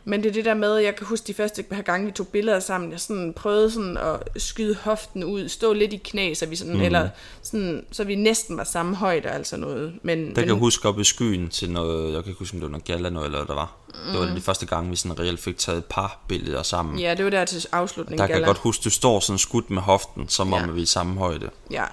Men 0.06 0.22
det 0.22 0.28
er 0.28 0.32
det 0.32 0.44
der 0.44 0.54
med, 0.54 0.76
jeg 0.76 0.96
kan 0.96 1.06
huske 1.06 1.26
de 1.26 1.34
første 1.34 1.62
par 1.62 1.82
gange, 1.82 2.06
vi 2.06 2.12
tog 2.12 2.28
billeder 2.28 2.60
sammen, 2.60 2.92
jeg 2.92 3.00
sådan 3.00 3.32
prøvede 3.36 3.70
sådan 3.70 3.96
at 3.96 4.42
skyde 4.42 4.76
hoften 4.82 5.24
ud, 5.24 5.48
stå 5.48 5.72
lidt 5.72 5.92
i 5.92 5.96
knæ, 5.96 6.34
så 6.34 6.46
vi, 6.46 6.56
sådan, 6.56 6.74
mm. 6.74 6.80
eller 6.80 7.08
sådan, 7.42 7.84
så 7.92 8.04
vi 8.04 8.14
næsten 8.14 8.56
var 8.56 8.64
samme 8.64 8.96
højde, 8.96 9.28
altså 9.28 9.56
noget. 9.56 9.94
Men, 10.02 10.18
Der 10.18 10.24
men, 10.24 10.34
kan 10.34 10.46
jeg 10.46 10.54
huske 10.54 10.88
op 10.88 11.00
i 11.00 11.04
skyen 11.04 11.48
til 11.48 11.70
noget, 11.70 12.12
jeg 12.14 12.22
kan 12.22 12.30
ikke 12.30 12.38
huske, 12.38 12.54
om 12.54 12.60
det 12.60 12.66
var 12.66 12.70
noget 12.70 12.84
gala 12.84 13.10
noget, 13.10 13.26
eller 13.26 13.38
hvad 13.38 13.46
der 13.46 13.54
var. 13.54 13.76
Mm. 13.88 14.10
Det 14.12 14.28
var 14.28 14.34
de 14.34 14.40
første 14.40 14.66
gange, 14.66 14.90
vi 14.90 14.96
sådan 14.96 15.18
reelt 15.20 15.40
fik 15.40 15.58
taget 15.58 15.78
et 15.78 15.84
par 15.84 16.24
billeder 16.28 16.62
sammen. 16.62 16.98
Ja, 16.98 17.14
det 17.14 17.24
var 17.24 17.30
der 17.30 17.44
til 17.44 17.66
afslutningen. 17.72 18.18
Der 18.18 18.26
kan 18.26 18.34
jeg 18.34 18.40
gala. 18.40 18.46
godt 18.46 18.58
huske, 18.58 18.82
du 18.84 18.90
står 18.90 19.20
sådan 19.20 19.38
skudt 19.38 19.70
med 19.70 19.82
hoften, 19.82 20.28
som 20.28 20.52
om 20.52 20.60
Ja. 20.60 20.66
vi 20.70 20.78
er 20.80 20.82
i 20.82 20.86
samme 20.86 21.18
højde. 21.18 21.50
Ja, 21.70 21.84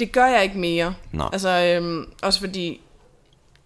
det 0.00 0.12
gør 0.12 0.26
jeg 0.26 0.42
ikke 0.42 0.58
mere. 0.58 0.94
Nå. 1.12 1.28
Altså, 1.32 1.48
øhm, 1.48 2.12
også 2.22 2.40
fordi, 2.40 2.80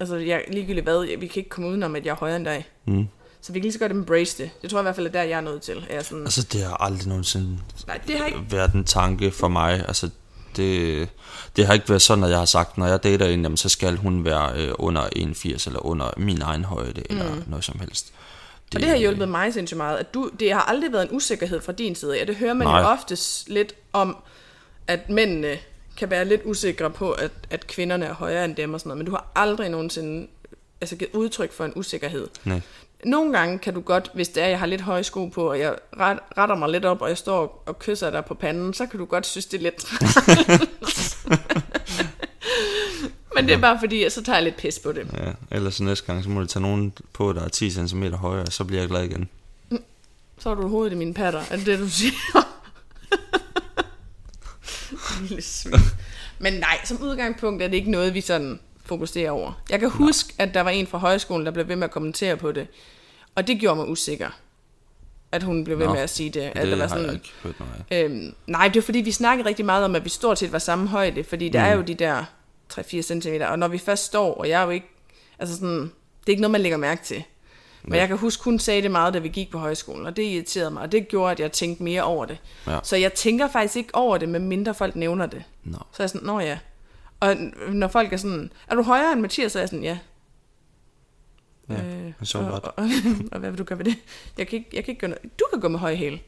altså, 0.00 0.17
jeg, 0.17 0.45
ligegyldigt 0.53 0.85
hvad, 0.85 1.17
vi 1.19 1.26
kan 1.26 1.41
ikke 1.41 1.50
komme 1.50 1.69
udenom, 1.69 1.97
at 1.97 2.07
jeg 2.07 2.11
er 2.11 2.17
højere 2.17 2.37
end 2.37 2.45
dig. 2.45 2.67
Mm. 2.85 3.09
Så 3.41 3.53
vi 3.53 3.59
kan 3.59 3.62
lige 3.62 3.73
så 3.73 3.79
godt 3.79 3.93
embrace 3.93 4.43
det. 4.43 4.50
Det 4.62 4.71
tror 4.71 4.79
jeg 4.79 4.83
i 4.83 4.87
hvert 4.87 4.97
fald 4.97 5.07
er 5.07 5.11
der, 5.11 5.23
jeg 5.23 5.37
er 5.37 5.41
nødt 5.41 5.62
til. 5.62 5.87
Jeg 5.91 5.97
er 5.97 6.03
sådan, 6.03 6.25
Altså, 6.25 6.43
det 6.53 6.62
har 6.62 6.83
aldrig 6.83 7.09
nogensinde 7.09 7.59
nej, 7.87 8.00
det 8.07 8.19
har 8.19 8.26
ikke... 8.26 8.38
været 8.50 8.73
en 8.73 8.85
tanke 8.85 9.31
for 9.31 9.49
mig. 9.49 9.85
Altså, 9.88 10.11
det, 10.57 11.09
det 11.57 11.67
har 11.67 11.75
ikke 11.75 11.88
været 11.88 12.03
sådan, 12.03 12.25
at 12.25 12.31
jeg 12.31 12.38
har 12.38 12.45
sagt, 12.45 12.79
når 12.79 12.87
jeg 12.87 13.03
dater 13.03 13.26
en, 13.26 13.43
jamen, 13.43 13.57
så 13.57 13.69
skal 13.69 13.97
hun 13.97 14.25
være 14.25 14.53
øh, 14.57 14.73
under 14.79 15.09
81 15.12 15.67
eller 15.67 15.87
under 15.87 16.11
min 16.17 16.43
egen 16.43 16.64
højde, 16.64 17.03
mm. 17.11 17.17
eller 17.17 17.35
noget 17.47 17.64
som 17.64 17.79
helst. 17.81 18.12
Og 18.75 18.81
det 18.81 18.88
har 18.88 18.97
hjulpet 18.97 19.29
mig 19.29 19.53
sindssygt 19.53 19.76
meget. 19.76 19.99
At 19.99 20.14
du, 20.14 20.31
det 20.41 20.53
har 20.53 20.61
aldrig 20.61 20.93
været 20.93 21.11
en 21.11 21.17
usikkerhed 21.17 21.61
fra 21.61 21.73
din 21.73 21.95
side. 21.95 22.19
Ja, 22.19 22.25
det 22.25 22.37
hører 22.37 22.55
man 22.55 22.67
Nej. 22.67 22.81
Nej. 22.81 22.91
jo 22.91 22.97
oftest 22.97 23.49
lidt 23.49 23.75
om, 23.93 24.17
at 24.87 25.11
mændene 25.11 25.59
kan 25.96 26.10
være 26.10 26.24
lidt 26.24 26.40
usikre 26.44 26.90
på, 26.90 27.12
at, 27.12 27.30
at 27.50 27.66
kvinderne 27.66 28.06
er 28.06 28.14
højere 28.14 28.44
end 28.44 28.56
dem 28.56 28.74
og 28.74 28.80
sådan 28.80 28.88
noget. 28.88 28.98
Men 28.98 29.06
du 29.06 29.12
har 29.12 29.26
aldrig 29.34 29.68
nogensinde 29.68 30.26
altså, 30.80 30.96
givet 30.96 31.14
udtryk 31.14 31.52
for 31.52 31.64
en 31.64 31.72
usikkerhed. 31.76 32.28
Nej. 32.44 32.60
Nogle 33.04 33.38
gange 33.38 33.58
kan 33.58 33.74
du 33.74 33.80
godt, 33.80 34.10
hvis 34.14 34.28
det 34.28 34.42
er, 34.42 34.46
jeg 34.46 34.58
har 34.58 34.66
lidt 34.66 34.80
høje 34.80 35.04
sko 35.04 35.26
på, 35.26 35.50
og 35.50 35.58
jeg 35.58 35.76
ret, 35.98 36.18
retter 36.38 36.56
mig 36.56 36.68
lidt 36.68 36.84
op, 36.84 37.02
og 37.02 37.08
jeg 37.08 37.18
står 37.18 37.62
og 37.66 37.78
kysser 37.78 38.10
dig 38.10 38.24
på 38.24 38.34
panden, 38.34 38.74
så 38.74 38.86
kan 38.86 38.98
du 38.98 39.04
godt 39.04 39.26
synes, 39.26 39.46
det 39.46 39.58
er 39.58 39.62
lidt. 39.62 39.84
Men 43.34 43.46
det 43.46 43.54
er 43.54 43.60
bare 43.60 43.78
fordi, 43.80 44.04
at 44.04 44.12
så 44.12 44.22
tager 44.22 44.36
jeg 44.36 44.44
lidt 44.44 44.56
pis 44.56 44.78
på 44.78 44.92
det. 44.92 45.06
Ja, 45.12 45.56
ellers 45.56 45.80
næste 45.80 46.06
gang, 46.06 46.24
så 46.24 46.30
må 46.30 46.40
du 46.40 46.46
tage 46.46 46.62
nogen 46.62 46.92
på, 47.12 47.32
der 47.32 47.40
er 47.40 47.48
10 47.48 47.70
cm 47.70 48.04
højere, 48.04 48.50
så 48.50 48.64
bliver 48.64 48.82
jeg 48.82 48.88
glad 48.88 49.04
igen. 49.04 49.28
Så 50.38 50.48
har 50.48 50.56
du 50.56 50.68
hovedet 50.68 50.92
i 50.92 50.96
mine 50.96 51.14
patter, 51.14 51.42
er 51.50 51.56
det 51.56 51.66
det, 51.66 51.78
du 51.78 51.88
siger? 51.88 52.12
Lille 55.28 55.42
svin. 55.42 55.75
Men 56.38 56.52
nej, 56.52 56.78
som 56.85 57.02
udgangspunkt 57.02 57.62
er 57.62 57.68
det 57.68 57.76
ikke 57.76 57.90
noget, 57.90 58.14
vi 58.14 58.21
sådan 58.21 58.61
fokuserer 58.85 59.30
over. 59.30 59.62
Jeg 59.71 59.80
kan 59.80 59.90
huske, 59.90 60.35
at 60.38 60.54
der 60.54 60.61
var 60.61 60.71
en 60.71 60.87
fra 60.87 60.99
højskolen, 60.99 61.47
der 61.47 61.52
blev 61.52 61.68
ved 61.68 61.76
med 61.76 61.85
at 61.85 61.90
kommentere 61.90 62.37
på 62.37 62.52
det. 62.52 62.66
Og 63.35 63.47
det 63.47 63.59
gjorde 63.59 63.76
mig 63.76 63.88
usikker, 63.88 64.30
at 65.33 65.42
hun 65.42 65.64
blev 65.64 65.78
ved 65.78 65.87
Nå, 65.87 65.92
med 65.92 66.00
at 66.00 66.11
sige 66.11 66.30
det. 66.30 66.40
At 66.40 66.56
det 66.56 66.62
der 66.62 66.71
var 66.71 66.76
har 66.76 66.80
jeg 66.83 66.90
sådan, 66.90 67.14
ikke 67.14 67.33
hørt 67.42 67.54
noget 67.61 68.04
øhm, 68.04 68.35
nej, 68.47 68.68
det 68.68 68.76
var 68.76 68.83
fordi, 68.83 68.99
vi 68.99 69.12
snakkede 69.12 69.49
rigtig 69.49 69.64
meget 69.64 69.85
om, 69.85 69.94
at 69.94 70.04
vi 70.04 70.09
stort 70.09 70.38
set 70.38 70.52
var 70.52 70.59
samme 70.59 70.88
højde. 70.88 71.25
Fordi 71.25 71.49
der 71.49 71.64
mm. 71.64 71.71
er 71.71 71.76
jo 71.76 71.83
de 71.83 71.94
der 71.94 72.25
3-4 72.73 73.00
cm. 73.00 73.42
Og 73.49 73.59
når 73.59 73.68
vi 73.68 73.78
først 73.78 74.04
står, 74.04 74.35
og 74.35 74.49
jeg 74.49 74.61
er 74.61 74.64
jo 74.64 74.71
ikke... 74.71 74.87
Altså 75.38 75.54
sådan, 75.54 75.80
det 75.80 76.26
er 76.26 76.30
ikke 76.30 76.40
noget, 76.40 76.52
man 76.52 76.61
lægger 76.61 76.78
mærke 76.78 77.04
til. 77.04 77.25
Men 77.85 77.99
jeg 77.99 78.09
kan 78.09 78.17
huske, 78.19 78.45
hun 78.45 78.59
sagde 78.59 78.83
det 78.83 78.91
meget, 78.91 79.14
da 79.14 79.19
vi 79.19 79.29
gik 79.29 79.50
på 79.50 79.59
højskolen, 79.59 80.07
og 80.07 80.17
det 80.17 80.23
irriterede 80.23 80.71
mig, 80.71 80.83
og 80.83 80.93
det 80.93 81.09
gjorde, 81.09 81.33
at 81.33 81.41
jeg 81.41 81.53
tænkte 81.53 81.83
mere 81.83 82.03
over 82.03 82.25
det. 82.26 82.38
Ja. 82.67 82.79
Så 82.83 82.97
jeg 82.97 83.12
tænker 83.12 83.49
faktisk 83.49 83.76
ikke 83.76 83.95
over 83.95 84.19
det, 84.19 84.29
med 84.29 84.41
mindre 84.41 84.75
folk 84.75 84.97
nævner 84.97 85.26
det. 85.26 85.43
Nå. 85.64 85.79
Så 85.93 86.03
er 86.03 86.05
jeg 86.05 86.11
sådan, 86.11 86.26
nå 86.26 86.41
ja. 86.41 86.59
Og 87.21 87.37
når 87.69 87.88
folk 87.88 88.12
er 88.12 88.17
sådan, 88.17 88.53
er 88.69 88.75
du 88.75 88.83
højere 88.83 89.12
end 89.12 89.21
Mathias, 89.21 89.53
så 89.53 89.59
er 89.59 89.62
jeg 89.62 89.69
sådan, 89.69 89.85
ja. 89.85 89.99
Ja, 91.68 91.75
Øh, 91.75 92.12
så 92.23 92.38
og, 92.38 92.51
godt. 92.51 92.64
og, 92.64 92.73
og, 92.77 92.85
og, 93.33 93.38
hvad 93.38 93.51
vil 93.51 93.59
du 93.59 93.64
gøre 93.64 93.79
ved 93.79 93.85
det? 93.85 93.97
Jeg 94.38 94.47
kan 94.49 94.57
ikke, 94.59 94.70
jeg 94.73 94.85
kan 94.85 94.92
ikke 94.92 95.01
gøre 95.01 95.11
noget. 95.11 95.38
Du 95.38 95.44
kan 95.53 95.61
gå 95.61 95.68
med 95.68 95.79
høje 95.79 95.97
hæle. 95.97 96.20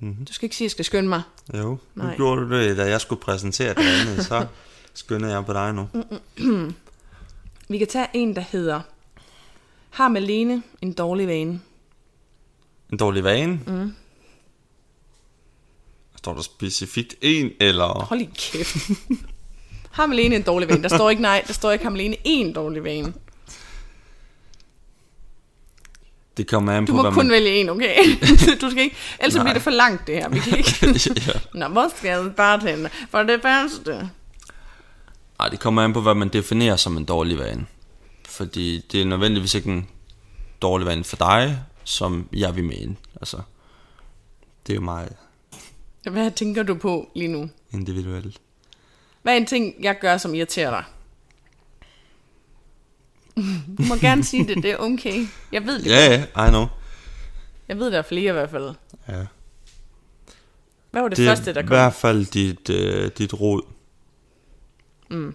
Mhm. 0.00 0.24
Du 0.24 0.32
skal 0.32 0.46
ikke 0.46 0.56
sige, 0.56 0.64
at 0.64 0.68
jeg 0.68 0.70
skal 0.70 0.84
skynde 0.84 1.08
mig. 1.08 1.22
Jo, 1.54 1.62
nu 1.62 1.78
Nej. 1.94 2.16
gjorde 2.16 2.40
du 2.40 2.50
det, 2.50 2.76
da 2.76 2.84
jeg 2.84 3.00
skulle 3.00 3.22
præsentere 3.22 3.74
det 3.74 3.84
andet, 4.00 4.24
så 4.24 4.46
skynder 4.94 5.28
jeg 5.28 5.46
på 5.46 5.52
dig 5.52 5.74
nu. 5.74 5.88
Vi 7.68 7.78
kan 7.78 7.86
tage 7.86 8.06
en, 8.14 8.34
der 8.36 8.40
hedder, 8.40 8.80
har 9.90 10.08
Malene 10.08 10.62
en 10.82 10.92
dårlig 10.92 11.28
vane? 11.28 11.60
En 12.92 12.98
dårlig 12.98 13.24
vane? 13.24 13.60
Mm. 13.66 13.94
Står 16.16 16.34
der 16.34 16.42
specifikt 16.42 17.14
en, 17.20 17.50
eller? 17.60 18.04
Hold 18.04 18.20
i 18.20 18.28
kæft. 18.34 18.76
har 19.96 20.06
Malene 20.06 20.36
en 20.36 20.42
dårlig 20.42 20.68
vane? 20.68 20.82
Der 20.82 20.88
står 20.88 21.10
ikke 21.10 21.22
nej, 21.22 21.44
der 21.46 21.52
står 21.52 21.72
ikke, 21.72 21.84
har 21.84 21.90
Malene 21.90 22.16
en 22.24 22.52
dårlig 22.52 22.84
vane. 22.84 23.12
Det 26.36 26.46
kommer 26.48 26.72
an 26.72 26.86
Du 26.86 26.92
på, 26.92 26.96
må 26.96 27.02
hvad 27.02 27.12
kun 27.12 27.26
man... 27.26 27.32
vælge 27.32 27.60
en, 27.60 27.68
okay? 27.68 27.94
du 28.60 28.70
skal 28.70 28.82
ikke, 28.82 28.96
ellers 29.20 29.32
så 29.32 29.38
bliver 29.38 29.44
Nej. 29.44 29.52
det 29.52 29.62
for 29.62 29.70
langt 29.70 30.06
det 30.06 30.14
her. 30.14 30.28
Vi 30.28 30.38
kan 30.38 30.58
ikke... 30.58 30.80
ja. 31.26 31.32
Nå, 31.54 31.68
hvor 31.68 31.90
skal 31.96 32.08
jeg 32.08 32.32
bare 32.36 32.60
tænde? 32.60 32.90
For 33.10 33.22
det 33.22 33.42
bedste. 33.42 34.10
Ej, 35.40 35.48
det 35.48 35.60
kommer 35.60 35.82
an 35.82 35.92
på, 35.92 36.00
hvad 36.00 36.14
man 36.14 36.28
definerer 36.28 36.76
som 36.76 36.96
en 36.96 37.04
dårlig 37.04 37.38
vane. 37.38 37.66
Fordi 38.38 38.78
det 38.92 39.02
er 39.02 39.04
nødvendigvis 39.06 39.54
ikke 39.54 39.68
en 39.70 39.88
dårlig 40.62 40.86
vane 40.86 41.04
for 41.04 41.16
dig, 41.16 41.62
som 41.84 42.28
jeg 42.32 42.56
vil 42.56 42.64
mene. 42.64 42.96
Altså, 43.16 43.40
det 44.66 44.72
er 44.72 44.74
jo 44.74 44.80
meget 44.82 45.16
Hvad 46.10 46.30
tænker 46.30 46.62
du 46.62 46.74
på 46.74 47.10
lige 47.14 47.28
nu? 47.28 47.50
individuelt. 47.72 48.38
Hvad 49.22 49.32
er 49.32 49.36
en 49.36 49.46
ting, 49.46 49.74
jeg 49.80 49.98
gør, 50.00 50.16
som 50.16 50.34
irriterer 50.34 50.70
dig? 50.70 50.84
Du 53.78 53.82
må 53.82 53.94
gerne 53.96 54.24
sige 54.24 54.46
det, 54.48 54.56
det 54.62 54.70
er 54.70 54.76
okay. 54.76 55.26
Jeg 55.52 55.66
ved 55.66 55.78
det. 55.78 55.86
Ja, 55.86 56.26
ja, 56.36 56.46
I 56.46 56.50
know. 56.50 56.66
Jeg 57.68 57.78
ved, 57.78 57.90
der 57.90 57.98
er 57.98 58.02
flere 58.02 58.28
i 58.28 58.32
hvert 58.32 58.50
fald. 58.50 58.74
Ja. 59.08 59.26
Hvad 60.90 61.02
var 61.02 61.08
det, 61.08 61.16
Det 61.18 61.26
første, 61.28 61.54
der 61.54 61.60
i 61.60 61.62
kom? 61.62 61.68
hvert 61.68 61.94
fald 61.94 62.26
dit, 62.26 62.70
øh, 62.70 63.10
dit 63.18 63.40
råd. 63.40 63.62
Mm. 65.10 65.34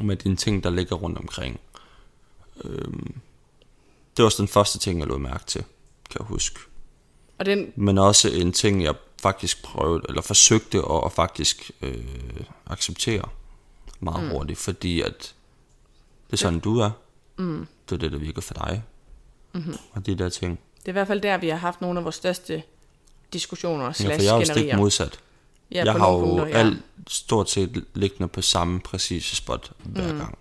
Med 0.00 0.16
dine 0.16 0.36
ting, 0.36 0.64
der 0.64 0.70
ligger 0.70 0.96
rundt 0.96 1.18
omkring. 1.18 1.60
Øhm, 2.64 3.20
det 4.16 4.22
var 4.22 4.24
også 4.24 4.42
den 4.42 4.48
første 4.48 4.78
ting, 4.78 5.00
jeg 5.00 5.08
lod 5.08 5.18
mærke 5.18 5.44
til, 5.46 5.64
kan 6.10 6.20
jeg 6.20 6.26
huske. 6.26 6.58
Og 7.38 7.46
den, 7.46 7.72
Men 7.76 7.98
også 7.98 8.30
en 8.30 8.52
ting, 8.52 8.82
jeg 8.82 8.94
faktisk 9.22 9.62
prøvede, 9.62 10.02
eller 10.08 10.22
forsøgte 10.22 10.78
at, 10.78 11.00
at 11.04 11.12
faktisk 11.12 11.70
øh, 11.82 12.04
acceptere 12.66 13.28
meget 14.00 14.24
mm. 14.24 14.30
hurtigt, 14.30 14.58
fordi 14.58 15.00
at 15.00 15.34
det 16.26 16.32
er 16.32 16.36
sådan, 16.36 16.60
du 16.60 16.78
er. 16.78 16.90
Mm. 17.36 17.66
Det 17.88 17.94
er 17.94 17.98
det, 17.98 18.12
der 18.12 18.18
virker 18.18 18.40
for 18.42 18.54
dig. 18.54 18.82
Mm-hmm. 19.52 19.76
Og 19.92 20.06
de 20.06 20.14
der 20.14 20.28
ting. 20.28 20.58
det 20.78 20.88
er 20.88 20.88
i 20.88 20.92
hvert 20.92 21.06
fald 21.06 21.20
der, 21.20 21.38
vi 21.38 21.48
har 21.48 21.56
haft 21.56 21.80
nogle 21.80 21.98
af 21.98 22.04
vores 22.04 22.14
største 22.14 22.62
diskussioner 23.32 23.84
Ja, 23.84 23.92
slash 23.92 24.16
for 24.16 24.22
jeg 24.22 24.34
er 24.34 24.38
jo 24.38 24.44
stik 24.44 24.76
modsat. 24.76 25.20
Ja, 25.70 25.84
jeg 25.84 25.92
har 25.92 26.12
jo 26.12 26.20
punkter, 26.20 26.46
ja. 26.46 26.58
alt 26.58 26.78
stort 27.08 27.50
set 27.50 27.84
liggende 27.94 28.28
på 28.28 28.42
samme 28.42 28.80
præcise 28.80 29.36
spot 29.36 29.72
hver 29.84 30.12
mm. 30.12 30.18
gang. 30.18 30.38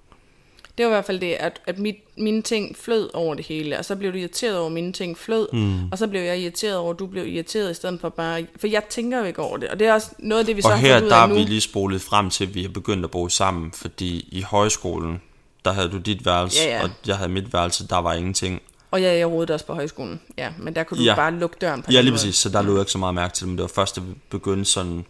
Det 0.77 0.85
var 0.85 0.91
i 0.91 0.93
hvert 0.93 1.05
fald 1.05 1.19
det, 1.19 1.33
at, 1.33 1.61
at 1.67 1.79
mit, 1.79 1.95
mine 2.17 2.41
ting 2.41 2.77
flød 2.77 3.09
over 3.13 3.35
det 3.35 3.45
hele, 3.45 3.79
og 3.79 3.85
så 3.85 3.95
blev 3.95 4.13
du 4.13 4.17
irriteret 4.17 4.57
over, 4.57 4.65
at 4.65 4.71
mine 4.71 4.93
ting 4.93 5.17
flød, 5.17 5.47
mm. 5.53 5.91
og 5.91 5.97
så 5.97 6.07
blev 6.07 6.21
jeg 6.21 6.39
irriteret 6.39 6.77
over, 6.77 6.93
at 6.93 6.99
du 6.99 7.07
blev 7.07 7.27
irriteret, 7.27 7.71
i 7.71 7.73
stedet 7.73 8.01
for 8.01 8.09
bare... 8.09 8.45
For 8.59 8.67
jeg 8.67 8.83
tænker 8.89 9.19
jo 9.19 9.23
ikke 9.25 9.41
over 9.41 9.57
det, 9.57 9.69
og 9.69 9.79
det 9.79 9.87
er 9.87 9.93
også 9.93 10.09
noget 10.19 10.39
af 10.39 10.45
det, 10.45 10.55
vi 10.57 10.61
så 10.61 10.67
Og 10.67 10.73
har 10.73 10.79
her, 10.87 10.93
fundet 10.93 11.05
ud 11.05 11.09
der 11.09 11.15
af 11.15 11.23
er 11.23 11.27
nu. 11.27 11.35
vi 11.35 11.41
lige 11.43 11.61
spolet 11.61 12.01
frem 12.01 12.29
til, 12.29 12.45
at 12.45 12.55
vi 12.55 12.61
har 12.61 12.69
begyndt 12.69 13.03
at 13.05 13.11
bo 13.11 13.29
sammen, 13.29 13.71
fordi 13.71 14.29
i 14.31 14.41
højskolen, 14.41 15.21
der 15.65 15.71
havde 15.71 15.89
du 15.89 15.97
dit 15.97 16.25
værelse, 16.25 16.59
Ja, 16.63 16.77
ja. 16.77 16.83
og 16.83 16.89
jeg 17.07 17.17
havde 17.17 17.31
mit 17.31 17.53
værelse, 17.53 17.87
der 17.87 17.97
var 17.97 18.13
ingenting. 18.13 18.61
Og 18.91 19.01
ja, 19.01 19.17
jeg 19.17 19.27
rodede 19.27 19.53
også 19.53 19.65
på 19.65 19.73
højskolen, 19.73 20.21
ja, 20.37 20.49
men 20.59 20.75
der 20.75 20.83
kunne 20.83 20.97
du 20.97 21.03
Ja. 21.03 21.15
bare 21.15 21.31
lukke 21.31 21.55
døren 21.61 21.81
på 21.83 21.91
Ja, 21.91 22.01
lige 22.01 22.11
måde. 22.11 22.19
præcis, 22.19 22.35
så 22.35 22.49
der 22.49 22.61
lå 22.61 22.71
jeg 22.71 22.79
ikke 22.79 22.91
så 22.91 22.97
meget 22.97 23.15
mærke 23.15 23.33
til 23.33 23.41
det, 23.41 23.49
men 23.49 23.57
det 23.57 23.61
var 23.61 23.71
først, 23.75 23.95
da 23.95 24.01
vi 24.01 24.13
begyndte 24.29 24.65
sådan 24.71 25.05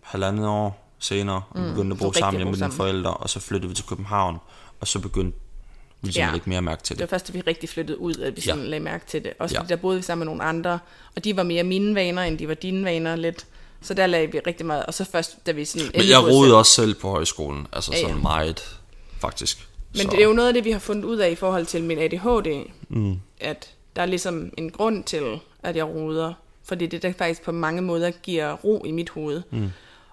halvandet 0.00 0.46
år 0.46 0.82
senere, 0.98 1.42
og 1.50 1.62
vi 1.62 1.68
begyndte 1.70 1.94
at 1.94 1.98
så 2.00 2.04
bo 2.06 2.12
sammen 2.12 2.34
at 2.34 2.38
hjemme 2.38 2.50
med 2.50 2.58
dine 2.68 2.72
forældre, 2.76 3.10
og 3.14 3.30
så 3.30 3.40
flyttede 3.40 3.68
vi 3.68 3.74
til 3.74 3.84
København, 3.88 4.36
og 4.80 4.86
så 4.88 4.98
begyndte 4.98 5.38
vi 6.00 6.06
ligesom 6.06 6.20
Ja. 6.20 6.26
at 6.26 6.32
lægge 6.32 6.50
mere 6.50 6.62
mærke 6.62 6.82
til 6.82 6.96
Det 6.96 7.00
var 7.00 7.04
det. 7.06 7.10
først, 7.10 7.28
da 7.28 7.32
vi 7.32 7.40
rigtig 7.40 7.68
flyttede 7.68 8.00
ud, 8.00 8.14
at 8.14 8.36
vi 8.36 8.40
sådan 8.40 8.62
Ja. 8.62 8.68
lagde 8.68 8.84
mærke 8.84 9.06
til 9.06 9.24
det. 9.24 9.32
Også 9.38 9.54
Ja. 9.54 9.60
fordi 9.60 9.68
der 9.68 9.76
boede 9.76 9.96
vi 9.96 10.02
sammen 10.02 10.20
med 10.26 10.26
nogle 10.34 10.42
andre, 10.42 10.78
og 11.16 11.24
de 11.24 11.36
var 11.36 11.42
mere 11.42 11.64
mine 11.64 11.94
vaner, 11.94 12.22
end 12.22 12.38
de 12.38 12.48
var 12.48 12.54
dine 12.54 12.84
vaner 12.84 13.16
lidt. 13.16 13.46
Så 13.82 13.94
der 13.94 14.06
lagde 14.06 14.32
vi 14.32 14.38
rigtig 14.46 14.66
meget, 14.66 14.86
og 14.86 14.94
så 14.94 15.04
først, 15.04 15.46
da 15.46 15.52
vi 15.52 15.64
sådan... 15.64 15.88
Men 15.94 16.08
jeg 16.08 16.18
rodede 16.22 16.44
selv. 16.48 16.54
også 16.54 16.72
selv 16.72 16.94
på 16.94 17.10
højskolen, 17.10 17.66
altså 17.72 17.92
Ja, 17.92 17.98
ja. 17.98 18.06
sådan 18.06 18.22
meget, 18.22 18.78
faktisk. 19.20 19.68
Men 19.96 20.06
det 20.06 20.20
er 20.20 20.24
jo 20.24 20.32
noget 20.32 20.48
af 20.48 20.54
det, 20.54 20.64
vi 20.64 20.70
har 20.70 20.78
fundet 20.78 21.04
ud 21.04 21.16
af 21.16 21.30
i 21.30 21.34
forhold 21.34 21.66
til 21.66 21.82
min 21.84 21.98
ADHD, 21.98 22.70
mm. 22.88 23.16
at 23.40 23.70
der 23.96 24.02
er 24.02 24.06
ligesom 24.06 24.50
en 24.58 24.70
grund 24.70 25.04
til, 25.04 25.22
at 25.62 25.76
jeg 25.76 25.84
roder. 25.86 26.32
Fordi 26.64 26.86
det 26.86 27.02
der 27.02 27.12
faktisk 27.18 27.42
på 27.42 27.52
mange 27.52 27.82
måder 27.82 28.10
giver 28.10 28.52
ro 28.52 28.82
i 28.86 28.90
mit 28.90 29.08
hoved. 29.10 29.42
Mm. 29.50 29.70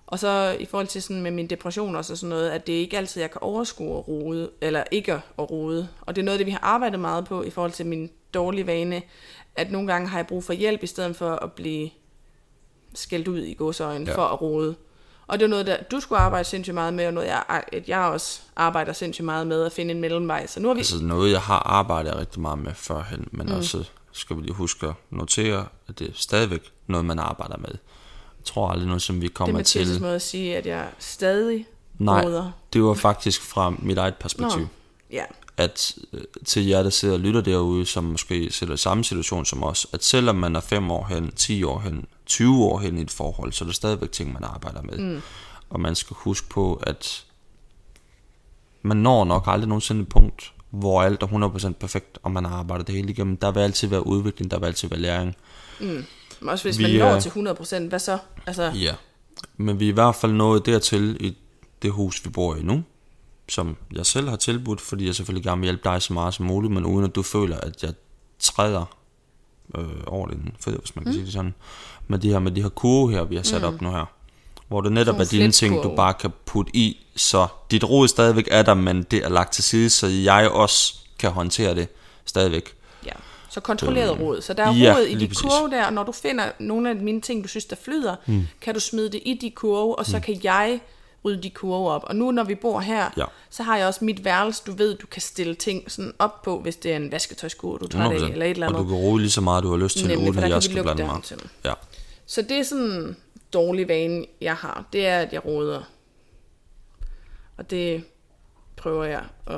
Og 0.08 0.20
så 0.20 0.58
i 0.60 0.66
forhold 0.66 0.88
til 0.88 1.02
sådan 1.02 1.22
med 1.22 1.32
min 1.32 1.48
depression 1.48 1.96
også 1.96 2.14
og 2.14 2.18
sådan 2.18 2.30
noget, 2.30 2.50
at 2.50 2.68
det 2.68 2.74
ikke 2.74 2.98
altid, 2.98 3.22
jeg 3.22 3.32
kan 3.32 3.42
overskue 3.42 3.98
at 3.98 4.08
rode, 4.08 4.50
eller 4.62 4.84
ikke 4.92 5.14
at 5.14 5.52
rode. 5.52 5.88
Og 6.02 6.16
det 6.16 6.22
er 6.22 6.26
noget 6.26 6.34
af 6.34 6.40
det, 6.40 6.46
vi 6.46 6.52
har 6.52 6.60
arbejdet 6.64 7.00
meget 7.00 7.26
på 7.26 7.44
i 7.44 7.50
forhold 7.50 7.72
til 7.72 7.86
min 7.86 8.10
dårlige 8.34 8.68
vane, 8.68 9.02
at 9.56 9.72
nogle 9.72 9.88
gange 9.88 10.08
har 10.08 10.18
jeg 10.18 10.28
brug 10.28 10.44
for 10.44 10.54
hjælp, 10.54 10.84
i 10.84 10.88
stedet 10.88 11.16
for 11.16 11.32
at 11.32 11.52
blive 11.52 11.90
skældt 12.94 13.28
ud 13.28 13.40
i 13.40 13.54
godsøjen. 13.54 14.08
Ja. 14.08 14.16
for 14.16 14.24
at 14.26 14.42
rode. 14.42 14.76
Og 15.28 15.40
det 15.40 15.46
er 15.46 15.50
noget, 15.50 15.68
der 15.68 15.84
du 15.84 16.00
skulle 16.00 16.20
arbejde 16.20 16.44
sindssygt 16.44 16.74
meget 16.74 16.94
med, 16.94 17.08
og 17.08 17.14
noget, 17.14 17.28
jeg, 17.28 17.44
at 17.48 17.90
jeg 17.90 18.00
også 18.00 18.42
arbejder 18.56 18.94
sindssygt 18.94 19.26
meget 19.26 19.48
med 19.48 19.64
at 19.66 19.72
finde 19.72 19.94
en 19.94 20.02
mellemvej. 20.02 20.48
Så 20.48 20.60
nu 20.60 20.68
har 20.68 20.74
vi... 20.74 20.80
Altså 20.80 21.04
noget, 21.04 21.32
jeg 21.32 21.42
har 21.42 21.60
arbejdet 21.60 22.16
rigtig 22.16 22.42
meget 22.42 22.60
med 22.60 22.74
førhen, 22.74 23.28
men 23.32 23.48
mm. 23.48 23.54
også 23.54 23.84
skal 24.12 24.36
vi 24.36 24.42
lige 24.42 24.54
huske 24.54 24.88
at 24.88 24.94
notere, 25.10 25.68
at 25.88 26.00
det 26.00 26.10
er 26.10 26.12
stadigvæk 26.14 26.72
noget, 26.88 27.06
man 27.06 27.20
arbejder 27.20 27.58
med. 27.58 27.76
Jeg 28.44 28.48
tror 28.54 28.70
aldrig 28.70 28.88
noget, 28.88 29.02
som 29.02 29.22
vi 29.22 29.26
det 29.28 29.32
er 29.32 29.34
kommer 29.36 29.60
Mathias' 29.60 29.64
til. 29.72 30.02
måde 30.02 30.16
at 30.16 30.22
sige, 30.22 30.58
at 30.58 30.66
jeg 30.66 30.88
stadig 31.00 31.66
Nej, 32.00 32.26
råder. 32.26 32.52
det 32.74 32.84
var 32.84 32.94
faktisk 32.94 33.42
fra 33.42 33.74
mit 33.80 33.98
eget 33.98 34.16
perspektiv. 34.16 34.60
Nå. 34.60 34.68
Ja, 35.12 35.24
at 35.58 35.96
øh, 36.14 36.22
til 36.46 36.66
jer, 36.68 36.84
der 36.84 36.90
sidder 36.90 37.14
og 37.14 37.20
lytter 37.20 37.42
derude, 37.42 37.86
som 37.86 38.04
måske 38.04 38.52
sidder 38.52 38.74
i 38.74 38.78
samme 38.78 39.04
situation 39.04 39.46
som 39.46 39.64
os, 39.64 39.88
at 39.94 40.04
selvom 40.04 40.36
man 40.36 40.56
er 40.56 40.60
5 40.60 40.92
år 40.92 41.06
hen, 41.06 41.32
10 41.32 41.64
år 41.64 41.80
hen, 41.80 42.06
20 42.26 42.64
år 42.64 42.80
hen 42.80 42.98
i 42.98 43.02
et 43.02 43.12
forhold, 43.12 43.54
så 43.54 43.64
er 43.64 43.68
der 43.68 43.74
stadigvæk 43.74 44.12
ting, 44.12 44.34
man 44.34 44.44
arbejder 44.44 44.82
med. 44.82 44.98
Mm. 44.98 45.22
Og 45.70 45.80
man 45.80 45.96
skal 45.96 46.16
huske 46.20 46.50
på, 46.50 46.74
at 46.84 47.26
man 48.82 48.98
når 48.98 49.24
nok 49.26 49.44
aldrig 49.48 49.68
nogensinde 49.70 50.02
et 50.02 50.10
punkt, 50.10 50.54
hvor 50.70 51.02
alt 51.02 51.24
er 51.24 51.28
100% 51.70 51.74
perfekt, 51.74 52.18
og 52.24 52.32
man 52.32 52.46
har 52.46 52.56
arbejdet 52.56 52.88
det 52.88 52.96
hele 52.96 53.10
igennem. 53.10 53.38
Der 53.38 53.52
vil 53.52 53.60
altid 53.62 53.88
være 53.88 54.08
udvikling, 54.08 54.52
der 54.52 54.60
vil 54.60 54.66
altid 54.66 54.90
være 54.90 55.00
læring. 55.00 55.36
Men 56.44 56.50
også 56.50 56.64
hvis 56.64 56.78
Vi 56.78 56.84
man 56.84 57.00
når 57.00 57.20
til 57.20 57.30
100%, 57.30 57.88
hvad 57.88 58.00
så? 58.00 58.18
Altså, 58.48 58.72
Ja. 58.76 58.94
Men 59.58 59.80
vi 59.80 59.86
er 59.86 59.90
i 59.90 59.94
hvert 59.94 60.16
fald 60.16 60.32
nået 60.32 60.66
dertil 60.66 61.18
i 61.20 61.38
det 61.82 61.92
hus, 61.92 62.26
vi 62.26 62.30
bor 62.30 62.56
i 62.56 62.62
nu, 62.62 62.84
som 63.50 63.78
jeg 63.92 64.06
selv 64.06 64.30
har 64.30 64.36
tilbudt, 64.36 64.82
fordi 64.82 65.06
jeg 65.06 65.16
selvfølgelig 65.16 65.44
gerne 65.44 65.62
vil 65.62 65.66
hjælpe 65.66 65.90
dig 65.90 66.02
så 66.02 66.14
meget 66.14 66.34
som 66.34 66.46
muligt, 66.46 66.74
men 66.74 66.86
uden 66.86 67.06
at 67.06 67.16
du 67.16 67.24
føler, 67.24 67.58
at 67.58 67.84
jeg 67.84 67.94
træder 68.40 68.86
øh, 69.78 69.86
over 70.08 70.28
din 70.28 70.56
fødder, 70.60 70.80
hvis 70.80 70.96
man 70.96 71.04
kan 71.04 71.12
mm. 71.12 71.14
sige 71.14 71.26
det 71.26 71.34
sådan, 71.34 71.54
med 72.08 72.20
de 72.20 72.30
her, 72.30 72.40
med 72.40 72.52
de 72.52 72.62
her 72.62 72.70
kurve 72.70 73.12
her, 73.12 73.24
vi 73.24 73.36
har 73.36 73.44
sat 73.44 73.62
mm. 73.62 73.68
op 73.68 73.82
nu 73.82 73.92
her, 73.92 74.06
hvor 74.68 74.82
det 74.82 74.92
netop 74.92 75.20
er 75.20 75.24
dine 75.24 75.52
ting, 75.52 75.84
du 75.84 75.96
bare 75.96 76.14
kan 76.14 76.32
putte 76.46 76.76
i, 76.76 77.06
så 77.16 77.48
dit 77.72 77.84
rod 77.84 78.08
stadigvæk 78.08 78.48
er 78.52 78.62
der, 78.64 78.74
men 78.74 79.04
det 79.04 79.26
er 79.26 79.30
lagt 79.30 79.54
til 79.54 79.64
side, 79.64 79.90
så 79.90 80.08
jeg 80.08 80.50
også 80.50 80.96
kan 81.20 81.32
håndtere 81.32 81.76
det 81.76 81.88
stadigvæk. 82.26 82.74
Ja, 83.06 83.12
så 83.54 83.60
kontrolleret 83.60 84.20
rod. 84.20 84.42
Så 84.42 84.54
der 84.54 84.64
er 84.64 84.74
ja, 84.74 84.94
rod 84.98 85.04
i 85.04 85.16
de 85.16 85.36
kurve 85.36 85.70
der, 85.72 85.86
og 85.86 85.94
når 85.94 86.04
du 86.04 86.12
finder 86.12 86.52
nogle 86.60 86.90
af 86.90 86.96
mine 86.96 87.22
ting, 87.22 87.44
du 87.44 87.48
synes, 87.48 87.66
der 87.66 87.76
flyder, 87.76 88.16
mm. 88.26 88.48
kan 88.62 88.74
du 88.74 88.80
smide 88.80 89.10
det 89.12 89.22
i 89.26 89.38
de 89.42 89.52
kurve, 89.52 90.00
og 90.00 90.06
så 90.06 90.18
mm. 90.18 90.24
kan 90.24 90.40
jeg 90.44 90.80
rydde 91.26 91.44
de 91.44 91.50
kurve 91.50 91.90
op. 91.92 92.04
Og 92.08 92.16
nu, 92.16 92.32
når 92.32 92.44
vi 92.44 92.56
bor 92.56 92.80
her, 92.80 93.10
Ja. 93.18 93.26
så 93.50 93.64
har 93.64 93.78
jeg 93.78 93.88
også 93.88 94.06
mit 94.06 94.26
værelse, 94.26 94.64
du 94.68 94.72
ved, 94.72 94.96
du 94.98 95.08
kan 95.08 95.22
stille 95.22 95.56
ting 95.56 95.92
sådan 95.92 96.14
op 96.20 96.42
på, 96.42 96.60
hvis 96.60 96.76
det 96.76 96.92
er 96.92 96.96
en 96.96 97.12
vasketøjskur, 97.12 97.78
du 97.78 97.88
tager 97.88 98.10
det 98.10 98.16
af, 98.16 98.20
100%. 98.20 98.32
eller 98.32 98.46
et 98.46 98.50
eller 98.52 98.68
Og 98.68 98.74
du 98.74 98.78
andet. 98.80 98.90
kan 98.90 98.98
rode 98.98 99.20
lige 99.22 99.32
så 99.32 99.42
meget, 99.42 99.64
du 99.64 99.70
har 99.70 99.78
lyst 99.78 99.98
til, 99.98 100.08
Nemlig, 100.08 100.30
uden 100.30 100.44
at 100.44 100.50
jeg 100.50 100.64
skal 100.64 100.84
blande 100.84 101.06
mig. 101.06 101.24
til. 101.24 101.38
Ja. 101.66 101.74
Så 102.26 102.42
det 102.42 102.52
er 102.52 102.64
sådan 102.64 102.84
en 102.86 103.18
dårlig 103.54 103.88
vane, 103.88 104.26
jeg 104.42 104.56
har. 104.56 104.86
Det 104.94 105.08
er, 105.08 105.20
at 105.20 105.34
jeg 105.34 105.46
råder. 105.46 105.82
Og 107.58 107.70
det 107.70 108.04
prøver 108.76 109.04
jeg 109.04 109.24
at, 109.48 109.56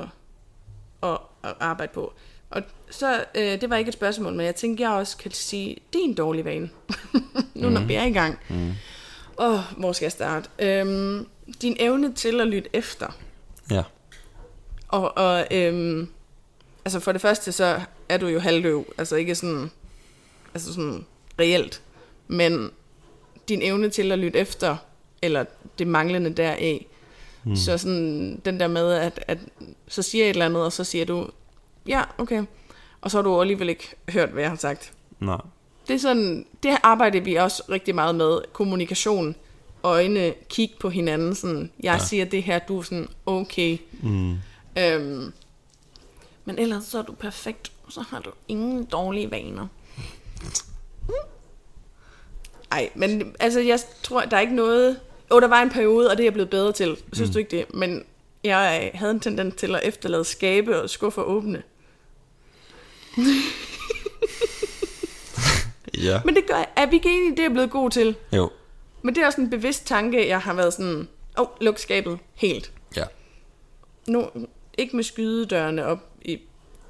at, 1.04 1.18
at 1.44 1.54
arbejde 1.60 1.92
på. 1.94 2.14
Og 2.50 2.62
så, 2.92 3.24
øh, 3.36 3.62
det 3.62 3.70
var 3.70 3.76
ikke 3.76 3.90
et 3.90 3.94
spørgsmål, 3.94 4.34
men 4.34 4.46
jeg 4.46 4.56
tænkte, 4.56 4.84
jeg 4.84 4.92
også 4.92 5.18
kan 5.18 5.32
sige, 5.32 5.78
det 5.94 6.00
er 6.00 6.04
en 6.04 6.14
dårlig 6.14 6.46
vane. 6.46 6.70
nu 7.54 7.70
når 7.70 7.82
vi 7.82 7.94
er 7.94 8.04
i 8.04 8.12
gang. 8.12 8.40
Mm. 8.50 8.72
Åh, 9.40 9.60
hvor 9.78 9.92
skal 9.92 10.06
jeg 10.06 10.12
starte? 10.12 10.50
Øhm, 10.60 11.28
din 11.62 11.78
evne 11.80 12.14
til 12.14 12.42
at 12.42 12.48
lytte 12.48 12.70
efter. 12.74 13.08
ja. 13.72 13.84
Og, 14.88 15.18
og 15.18 15.48
øhm, 15.52 16.08
altså 16.86 17.00
for 17.00 17.12
det 17.12 17.22
første, 17.22 17.52
så 17.52 17.82
er 18.10 18.18
du 18.18 18.28
jo 18.28 18.40
halvdøv. 18.40 18.94
Altså 18.98 19.16
ikke 19.16 19.36
sådan, 19.36 19.72
altså 20.54 20.74
sådan 20.74 21.06
reelt. 21.40 21.82
Men 22.28 22.72
din 23.50 23.62
evne 23.62 23.90
til 23.90 24.12
at 24.12 24.20
lytte 24.20 24.40
efter, 24.40 24.78
eller 25.22 25.46
det 25.80 25.88
manglende 25.88 26.34
deraf. 26.34 26.86
Mm. 27.44 27.56
Så 27.56 27.78
sådan 27.78 28.42
den 28.46 28.60
der 28.60 28.68
med, 28.68 28.92
at, 28.92 29.24
at 29.28 29.38
så 29.88 30.02
siger 30.02 30.24
jeg 30.24 30.30
et 30.30 30.34
eller 30.34 30.46
andet, 30.46 30.64
og 30.64 30.74
så 30.74 30.84
siger 30.84 31.06
du, 31.06 31.30
ja, 31.88 32.04
okay. 32.18 32.44
Og 33.02 33.12
så 33.12 33.18
har 33.18 33.24
du 33.24 33.42
alligevel 33.42 33.70
ikke 33.70 33.96
hørt, 34.10 34.30
hvad 34.30 34.44
jeg 34.44 34.52
har 34.52 34.58
sagt. 34.58 34.94
Nej. 35.20 35.42
Det 35.88 35.94
er 35.94 36.00
sådan, 36.00 36.46
det 36.64 36.78
arbejder 36.84 37.22
vi 37.22 37.36
også 37.36 37.64
rigtig 37.70 37.96
meget 37.96 38.16
med. 38.16 38.40
Kommunikation, 38.54 39.36
øjne, 39.84 40.34
kig 40.50 40.72
på 40.80 40.90
hinanden. 40.90 41.36
Sådan, 41.36 41.72
jeg 41.80 41.98
ja. 42.00 42.06
siger 42.06 42.26
det 42.26 42.44
her, 42.44 42.60
du 42.60 42.78
er 42.78 42.82
sådan, 42.82 43.08
okay. 43.26 43.78
Mm. 44.04 44.38
Øhm, 44.78 45.34
men 46.46 46.60
ellers 46.60 46.84
så 46.84 46.98
er 46.98 47.02
du 47.02 47.14
perfekt, 47.14 47.72
og 47.86 47.92
så 47.92 48.02
har 48.02 48.20
du 48.20 48.30
ingen 48.48 48.86
dårlige 48.86 49.32
vaner. 49.32 49.68
Ej, 52.72 52.90
men 52.96 53.36
altså, 53.40 53.60
jeg 53.60 53.80
tror, 54.04 54.22
der 54.22 54.38
er 54.38 54.42
ikke 54.42 54.56
noget... 54.56 55.00
Jo, 55.32 55.40
der 55.40 55.48
var 55.48 55.62
en 55.62 55.70
periode, 55.70 56.10
og 56.10 56.18
det 56.18 56.24
er 56.24 56.26
jeg 56.26 56.34
blevet 56.34 56.50
bedre 56.50 56.72
til. 56.72 56.98
Synes 57.14 57.30
mm. 57.30 57.34
du 57.34 57.40
ikke 57.40 57.58
det? 57.58 57.74
Men 57.74 58.04
jeg 58.44 58.92
havde 58.94 59.12
en 59.12 59.20
tendens 59.20 59.56
til 59.56 59.76
at 59.76 59.82
efterlade 59.84 60.24
skabe 60.24 60.82
og 60.82 60.90
skuffer 60.90 61.22
åbne. 61.22 61.64
Ja. 65.98 66.22
Men 66.26 66.36
det 66.36 66.44
gør. 66.48 66.74
Er 66.76 66.86
vi 66.86 66.96
ikke 66.96 67.10
enige, 67.10 67.38
det 67.38 67.46
er 67.46 67.50
blevet 67.50 67.72
god 67.72 67.90
til? 67.92 68.16
Jo. 68.36 68.52
Men 69.02 69.16
det 69.16 69.22
er 69.22 69.28
også 69.28 69.42
en 69.42 69.50
bevidst 69.50 69.86
tanke, 69.88 70.28
jeg 70.28 70.40
har 70.42 70.54
været 70.54 70.74
sådan... 70.74 71.08
Åh, 71.38 71.42
oh, 71.44 71.48
luk 71.62 71.80
skabet 71.80 72.20
helt. 72.34 72.72
Ja. 72.96 73.04
Nu, 74.08 74.28
ikke 74.78 74.96
med 74.96 75.04
skydedørene 75.04 75.86
op 75.86 76.00
i 76.22 76.40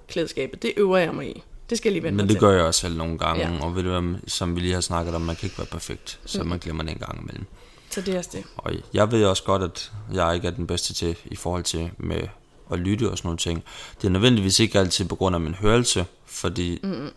klædeskabet. 0.07 0.61
Det 0.61 0.73
øver 0.77 0.97
jeg 0.97 1.15
mig 1.15 1.27
i. 1.37 1.43
Det 1.69 1.77
skal 1.77 1.89
jeg 1.89 1.93
lige 1.93 2.03
vende 2.03 2.17
Men 2.17 2.29
det 2.29 2.39
gør 2.39 2.51
jeg 2.51 2.63
også 2.63 2.79
selv 2.79 2.97
nogle 2.97 3.17
gange, 3.17 3.41
Ja. 3.53 3.65
og 3.65 3.75
ved 3.75 3.83
du 3.83 3.89
hvad, 3.89 4.19
som 4.27 4.55
vi 4.55 4.59
lige 4.61 4.73
har 4.73 4.81
snakket 4.81 5.15
om, 5.15 5.21
man 5.21 5.35
kan 5.35 5.45
ikke 5.47 5.57
være 5.57 5.67
perfekt, 5.67 6.19
så 6.25 6.43
Mm. 6.43 6.49
man 6.49 6.59
glemmer 6.59 6.83
en 6.83 6.97
gang 6.97 7.21
imellem. 7.21 7.45
Så 7.89 8.01
det 8.01 8.13
er 8.13 8.17
også 8.17 8.29
det. 8.33 8.43
Og 8.57 8.73
jeg 8.93 9.11
ved 9.11 9.25
også 9.25 9.43
godt, 9.43 9.61
at 9.63 9.91
jeg 10.13 10.35
ikke 10.35 10.47
er 10.47 10.51
den 10.51 10.67
bedste 10.67 10.93
til 10.93 11.15
i 11.25 11.35
forhold 11.35 11.63
til 11.63 11.91
med 11.97 12.21
at 12.71 12.79
lytte 12.79 13.11
og 13.11 13.17
sådan 13.17 13.27
nogle 13.27 13.37
ting. 13.37 13.63
Det 14.01 14.07
er 14.07 14.11
nødvendigvis 14.11 14.59
ikke 14.59 14.79
altid 14.79 15.05
på 15.05 15.15
grund 15.15 15.35
af 15.35 15.41
min 15.41 15.53
hørelse, 15.53 16.05
fordi 16.25 16.79
mm. 16.83 17.09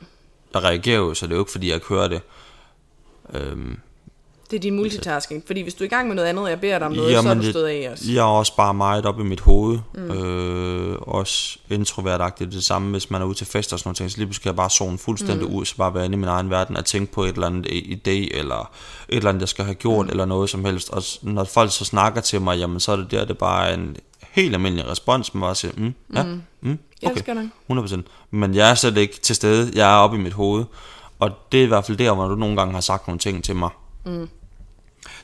jeg 0.55 0.63
reagerer 0.65 0.99
jo, 0.99 1.15
så 1.15 1.27
det 1.27 1.33
er 1.33 1.37
jo 1.37 1.43
ikke 1.43 1.53
fordi, 1.53 1.69
jeg 1.69 1.75
ikke 1.75 1.87
hører 1.87 2.09
det. 2.09 2.21
Øhm, 3.35 3.79
Det 4.51 4.57
er 4.57 4.61
din 4.61 4.77
multitasking. 4.77 5.43
Fordi 5.47 5.61
hvis 5.63 5.75
du 5.75 5.85
er 5.85 5.87
i 5.87 5.89
gang 5.89 6.09
med 6.09 6.17
noget 6.17 6.29
andet, 6.29 6.45
og 6.45 6.51
jeg 6.51 6.61
beder 6.61 6.79
dig 6.79 6.87
om 6.87 6.93
noget, 6.93 7.13
Jamen, 7.13 7.23
så 7.23 7.31
er 7.31 7.35
du 7.35 7.51
stået 7.51 7.69
af 7.69 7.91
os. 7.93 8.01
Jeg 8.07 8.17
er 8.17 8.23
også 8.23 8.57
bare 8.57 8.75
meget 8.75 9.07
op 9.07 9.21
i 9.21 9.23
mit 9.23 9.41
hoved. 9.41 9.79
Mm. 9.95 10.11
Øh, 10.11 10.97
også 11.01 11.59
introvertagtigt. 11.71 12.53
Det 12.53 12.65
samme, 12.65 12.91
hvis 12.91 13.11
man 13.11 13.23
er 13.23 13.27
ude 13.27 13.35
til 13.35 13.47
fester 13.47 13.75
og 13.75 13.79
sådan 13.79 13.89
noget 13.89 13.97
ting. 13.97 14.11
Så 14.11 14.17
lige 14.17 14.27
pludselig 14.27 14.43
kan 14.43 14.49
jeg 14.49 14.57
bare 14.57 14.71
zone 14.71 14.99
fuldstændig 14.99 15.49
mm. 15.49 15.55
ud, 15.55 15.65
så 15.65 15.77
bare 15.77 15.95
være 15.95 16.05
inde 16.05 16.15
i 16.15 16.19
min 16.19 16.29
egen 16.29 16.51
verden 16.51 16.77
og 16.77 16.85
tænke 16.85 17.13
på 17.13 17.25
et 17.25 17.35
eller 17.35 17.47
andet 17.47 17.67
idé, 17.71 18.39
eller 18.39 18.71
et 19.09 19.17
eller 19.17 19.29
andet, 19.29 19.41
jeg 19.41 19.49
skal 19.49 19.65
have 19.65 19.75
gjort, 19.75 20.07
mm. 20.07 20.11
eller 20.11 20.25
noget 20.25 20.51
som 20.51 20.65
helst. 20.65 20.91
Og 20.91 21.03
når 21.23 21.45
folk 21.45 21.73
så 21.73 21.85
snakker 21.85 22.21
til 22.21 22.41
mig, 22.41 22.59
jamen 22.59 22.81
så 22.81 22.93
er 22.93 22.97
det 22.97 23.11
der, 23.11 23.21
det 23.21 23.31
er 23.31 23.35
bare 23.35 23.75
en 23.75 23.97
helt 24.43 24.55
almindelig 24.55 24.87
respons, 24.87 25.35
man 25.35 25.41
bare 25.41 25.55
siger, 25.55 25.73
mm, 25.77 25.95
ja, 26.15 26.23
mm, 26.23 26.43
mm 26.61 26.79
okay, 27.03 27.13
elsker 27.13 27.35
dig. 27.35 27.51
100%. 27.71 28.03
Men 28.31 28.55
jeg 28.55 28.71
er 28.71 28.75
slet 28.75 28.97
ikke 28.97 29.21
til 29.21 29.37
stede, 29.37 29.73
jeg 29.75 29.93
er 29.93 29.97
oppe 29.97 30.17
i 30.17 30.21
mit 30.21 30.33
hoved. 30.33 30.65
Og 31.19 31.31
det 31.53 31.61
er 31.61 31.65
i 31.65 31.67
hvert 31.67 31.85
fald 31.85 31.97
der, 31.97 32.15
hvor 32.15 32.29
du 32.29 32.35
nogle 32.35 32.57
gange 32.57 32.75
har 32.75 32.81
sagt 32.81 33.07
nogle 33.07 33.19
ting 33.19 33.45
til 33.45 33.57
mig. 33.57 33.71
Mm. 34.05 34.29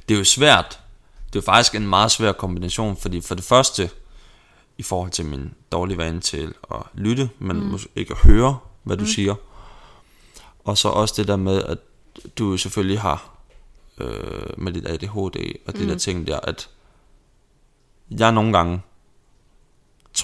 Det 0.08 0.14
er 0.14 0.18
jo 0.18 0.24
svært. 0.24 0.80
Det 1.26 1.38
er 1.38 1.42
jo 1.42 1.44
faktisk 1.44 1.74
en 1.74 1.88
meget 1.88 2.10
svær 2.10 2.32
kombination, 2.32 2.96
fordi 2.96 3.20
for 3.20 3.34
det 3.34 3.44
første, 3.44 3.90
i 4.78 4.82
forhold 4.82 5.10
til 5.10 5.24
min 5.26 5.54
dårlige 5.72 5.98
vane 5.98 6.20
til 6.20 6.54
at 6.70 6.80
lytte, 6.94 7.30
men 7.38 7.56
mm. 7.56 7.66
måske 7.66 7.88
ikke 7.96 8.14
at 8.14 8.30
høre, 8.30 8.58
hvad 8.82 8.96
du 8.96 9.02
mm. 9.02 9.08
siger. 9.08 9.34
Og 10.64 10.78
så 10.78 10.88
også 10.88 11.14
det 11.16 11.28
der 11.28 11.36
med, 11.36 11.62
at 11.62 11.78
du 12.38 12.50
jo 12.50 12.56
selvfølgelig 12.56 13.00
har 13.00 13.30
øh, 13.98 14.58
med 14.58 14.72
dit 14.72 14.86
ADHD 14.86 15.58
og 15.66 15.76
de 15.76 15.82
mm. 15.82 15.88
der 15.88 15.98
ting 15.98 16.26
der, 16.26 16.40
at 16.40 16.68
jeg 18.10 18.32
nogle 18.32 18.52
gange 18.52 18.80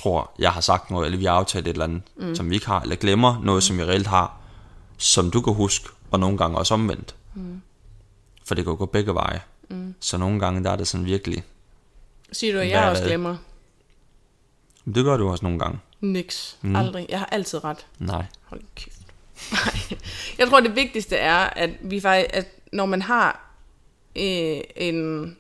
tror, 0.02 0.30
jeg 0.38 0.52
har 0.52 0.60
sagt 0.60 0.90
noget, 0.90 1.06
eller 1.06 1.18
vi 1.18 1.24
har 1.24 1.32
aftalt 1.32 1.66
et 1.66 1.72
eller 1.72 1.84
andet, 1.84 2.02
mm. 2.16 2.34
som 2.34 2.50
vi 2.50 2.54
ikke 2.54 2.66
har, 2.66 2.80
eller 2.80 2.96
glemmer 2.96 3.40
noget, 3.42 3.56
mm. 3.58 3.60
som 3.60 3.78
jeg 3.78 3.88
reelt 3.88 4.06
har, 4.06 4.36
som 4.98 5.30
du 5.30 5.40
kan 5.40 5.54
huske, 5.54 5.88
og 6.10 6.20
nogle 6.20 6.38
gange 6.38 6.58
også 6.58 6.74
omvendt. 6.74 7.14
Mm. 7.34 7.62
For 8.44 8.54
det 8.54 8.64
kan 8.64 8.70
jo 8.70 8.76
gå 8.78 8.86
begge 8.86 9.14
veje. 9.14 9.40
Mm. 9.68 9.94
Så 10.00 10.16
nogle 10.16 10.40
gange, 10.40 10.64
der 10.64 10.70
er 10.70 10.76
det 10.76 10.88
sådan 10.88 11.06
virkelig, 11.06 11.44
Siger 12.32 12.52
du, 12.52 12.58
at 12.58 12.68
jeg 12.68 12.90
også 12.90 13.04
glemmer? 13.04 13.36
Det 14.94 15.04
gør 15.04 15.16
du 15.16 15.30
også 15.30 15.44
nogle 15.44 15.58
gange. 15.58 15.78
Niks. 16.00 16.58
Mm. 16.62 16.76
Aldrig. 16.76 17.06
Jeg 17.08 17.18
har 17.18 17.26
altid 17.26 17.64
ret. 17.64 17.86
Nej. 17.98 18.24
Hold 18.44 18.60
kæft. 18.74 19.00
Nej. 19.52 19.98
Jeg 20.38 20.48
tror, 20.48 20.60
det 20.60 20.76
vigtigste 20.76 21.16
er, 21.16 21.36
at 21.36 21.70
vi 21.80 22.00
faktisk, 22.00 22.36
at 22.36 22.46
når 22.72 22.86
man 22.86 23.02
har 23.02 23.50
øh, 24.16 24.60
en, 24.76 25.36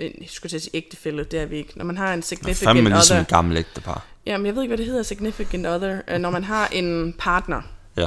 en, 0.00 0.12
jeg 0.20 0.28
skulle 0.28 0.50
til 0.50 0.56
at 0.56 0.62
sige 0.62 0.76
ægtefælde, 0.76 1.24
det 1.24 1.40
er 1.40 1.46
vi 1.46 1.56
ikke. 1.56 1.78
Når 1.78 1.84
man 1.84 1.96
har 1.96 2.14
en 2.14 2.22
significant 2.22 2.58
fandme 2.58 2.90
ligesom 2.90 3.14
other. 3.14 3.22
et 3.22 3.28
gammelt 3.28 3.58
ægtepar. 3.58 4.06
Jamen, 4.26 4.46
jeg 4.46 4.54
ved 4.54 4.62
ikke, 4.62 4.70
hvad 4.70 4.78
det 4.78 4.86
hedder, 4.86 5.02
significant 5.02 5.66
other. 5.66 6.00
øh, 6.08 6.18
Når 6.18 6.30
man 6.30 6.44
har 6.44 6.68
en 6.68 7.14
partner. 7.18 7.62
Ja. 7.96 8.06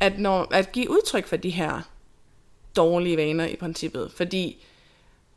At, 0.00 0.18
når, 0.18 0.48
at 0.54 0.72
give 0.72 0.90
udtryk 0.90 1.26
for 1.26 1.36
de 1.36 1.50
her 1.50 1.80
dårlige 2.76 3.16
vaner 3.16 3.46
i 3.46 3.56
princippet. 3.56 4.12
Fordi 4.16 4.64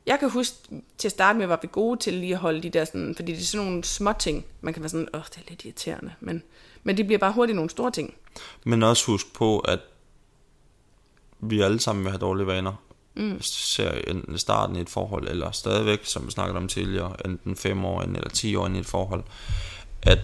jeg 0.06 0.20
kan 0.20 0.30
huske, 0.30 0.56
til 0.98 1.08
at 1.08 1.12
starte 1.12 1.40
med 1.40 1.48
var 1.48 1.60
vi 1.62 1.68
gode 1.72 2.00
til 2.00 2.14
lige 2.14 2.34
at 2.34 2.40
holde 2.40 2.62
de 2.64 2.70
der 2.70 2.86
sådan, 2.86 3.16
fordi 3.16 3.32
det 3.32 3.42
er 3.42 3.46
sådan 3.46 3.66
nogle 3.66 3.84
små 3.84 4.14
ting. 4.20 4.46
Man 4.62 4.74
kan 4.74 4.84
være 4.84 4.90
sådan, 4.90 5.08
åh, 5.14 5.22
det 5.30 5.38
er 5.38 5.50
lidt 5.50 5.66
irriterende. 5.66 6.14
Men, 6.20 6.44
men 6.84 6.98
det 6.98 7.06
bliver 7.06 7.20
bare 7.20 7.32
hurtigt 7.32 7.56
nogle 7.56 7.70
store 7.70 7.92
ting. 7.92 8.14
Men 8.64 8.84
også 8.84 9.06
husk 9.06 9.34
på, 9.34 9.60
at 9.60 9.80
vi 11.40 11.62
alle 11.62 11.80
sammen 11.80 12.04
vil 12.04 12.12
have 12.12 12.20
dårlige 12.20 12.48
vaner. 12.48 12.74
Mm. 13.16 13.42
Ser 13.42 13.92
enten 14.08 14.36
i 14.36 14.38
starten 14.38 14.76
i 14.76 14.80
et 14.80 14.90
forhold, 14.90 15.28
eller 15.28 15.52
stadigvæk, 15.52 16.06
som 16.06 16.26
vi 16.26 16.32
snakkede 16.32 16.58
om 16.58 16.68
tidligere, 16.68 17.26
enten 17.26 17.56
fem 17.56 17.86
år 17.86 18.02
ind 18.02 18.18
eller 18.18 18.30
10 18.30 18.56
år 18.56 18.66
ind 18.66 18.76
i 18.76 18.80
et 18.80 18.86
forhold, 18.86 19.24
at 20.02 20.20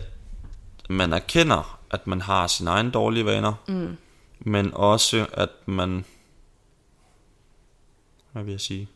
man 0.89 1.13
erkender, 1.13 1.80
at 1.91 2.08
man 2.08 2.21
har 2.21 2.47
sine 2.47 2.69
egne 2.69 2.91
dårlige 2.91 3.25
vaner, 3.25 3.54
mm. 3.67 3.97
men 4.39 4.73
også, 4.73 5.27
at 5.34 5.49
man... 5.65 6.06
Hvad 8.32 8.43
vil 8.43 8.51
jeg 8.51 8.62
sige? 8.62 8.89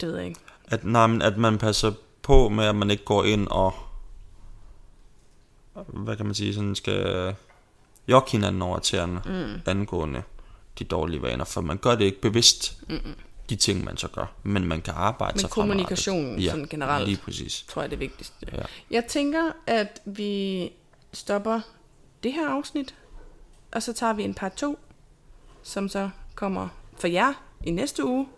Det 0.00 0.08
ved 0.08 0.16
jeg 0.16 0.26
ikke. 0.26 0.40
At, 0.68 0.84
nej, 0.84 1.06
men 1.06 1.22
at 1.22 1.38
man 1.38 1.58
passer 1.58 1.92
på 2.22 2.48
med, 2.48 2.64
at 2.64 2.74
man 2.74 2.90
ikke 2.90 3.04
går 3.04 3.24
ind 3.24 3.48
og... 3.48 3.74
Hvad 5.86 6.16
kan 6.16 6.26
man 6.26 6.34
sige? 6.34 6.54
Sådan 6.54 6.74
skal 6.74 7.34
jokke 8.08 8.30
hinanden 8.30 8.62
over 8.62 8.78
tæerne 8.78 9.22
mm. 9.26 9.60
angående 9.66 10.22
de 10.78 10.84
dårlige 10.84 11.22
vaner, 11.22 11.44
for 11.44 11.60
man 11.60 11.76
gør 11.78 11.94
det 11.94 12.04
ikke 12.04 12.20
bevidst, 12.20 12.78
Mm-mm. 12.88 13.14
de 13.50 13.56
ting 13.56 13.84
man 13.84 13.96
så 13.96 14.08
gør, 14.08 14.26
men 14.42 14.64
man 14.64 14.80
kan 14.80 14.94
arbejde 14.96 15.34
men 15.34 15.40
sig 15.40 15.50
kommunikation 15.50 16.38
ja, 16.38 16.50
sådan 16.50 16.66
generelt, 16.66 17.08
lige 17.08 17.20
præcis. 17.24 17.64
tror 17.68 17.82
jeg 17.82 17.86
er 17.86 17.90
det 17.90 18.00
vigtigste. 18.00 18.46
Ja. 18.52 18.62
Jeg 18.90 19.04
tænker, 19.04 19.52
at 19.66 20.00
vi 20.04 20.70
stopper 21.12 21.60
det 22.22 22.32
her 22.32 22.48
afsnit, 22.48 22.94
og 23.72 23.82
så 23.82 23.92
tager 23.92 24.12
vi 24.12 24.22
en 24.22 24.34
part 24.34 24.52
2, 24.52 24.78
som 25.62 25.88
så 25.88 26.10
kommer 26.34 26.68
for 26.98 27.08
jer 27.08 27.32
i 27.64 27.70
næste 27.70 28.04
uge, 28.04 28.28